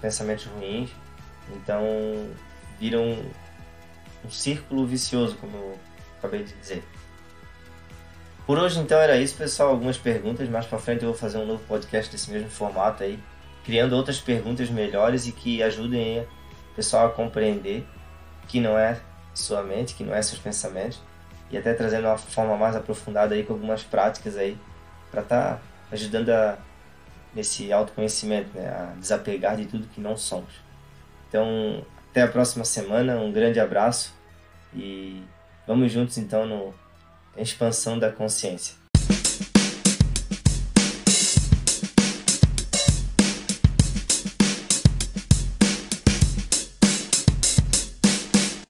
pensamentos 0.00 0.46
ruins. 0.46 0.90
Então, 1.52 1.82
vira 2.80 3.00
um, 3.00 3.24
um 4.24 4.30
círculo 4.30 4.86
vicioso, 4.86 5.36
como 5.36 5.56
eu 5.56 5.78
acabei 6.18 6.42
de 6.42 6.52
dizer. 6.54 6.82
Por 8.44 8.58
hoje, 8.58 8.78
então, 8.78 8.98
era 8.98 9.16
isso, 9.16 9.36
pessoal. 9.36 9.70
Algumas 9.70 9.96
perguntas. 9.96 10.48
Mais 10.48 10.66
para 10.66 10.78
frente 10.78 11.02
eu 11.02 11.10
vou 11.10 11.18
fazer 11.18 11.38
um 11.38 11.46
novo 11.46 11.62
podcast 11.64 12.10
desse 12.10 12.30
mesmo 12.30 12.50
formato 12.50 13.02
aí, 13.02 13.18
criando 13.64 13.94
outras 13.94 14.20
perguntas 14.20 14.68
melhores 14.68 15.26
e 15.26 15.32
que 15.32 15.62
ajudem 15.62 16.20
o 16.20 16.74
pessoal 16.74 17.06
a 17.06 17.10
compreender 17.10 17.86
que 18.48 18.60
não 18.60 18.78
é 18.78 19.00
sua 19.34 19.62
mente, 19.62 19.94
que 19.94 20.04
não 20.04 20.14
é 20.14 20.22
seus 20.22 20.40
pensamentos, 20.40 21.00
e 21.50 21.58
até 21.58 21.74
trazendo 21.74 22.06
uma 22.06 22.16
forma 22.16 22.56
mais 22.56 22.74
aprofundada 22.74 23.34
aí 23.34 23.44
com 23.44 23.52
algumas 23.52 23.82
práticas 23.82 24.36
aí 24.36 24.56
para 25.10 25.22
estar 25.22 25.54
tá 25.54 25.60
ajudando 25.90 26.30
a, 26.30 26.58
nesse 27.36 27.70
autoconhecimento, 27.70 28.48
né, 28.56 28.68
a 28.68 28.94
desapegar 28.98 29.56
de 29.56 29.66
tudo 29.66 29.86
que 29.88 30.00
não 30.00 30.16
somos. 30.16 30.54
Então, 31.28 31.84
até 32.10 32.22
a 32.22 32.28
próxima 32.28 32.64
semana, 32.64 33.16
um 33.20 33.30
grande 33.30 33.60
abraço 33.60 34.14
e 34.74 35.22
vamos 35.66 35.92
juntos 35.92 36.16
então 36.16 36.46
no 36.46 36.74
expansão 37.36 37.98
da 37.98 38.10
consciência. 38.10 38.85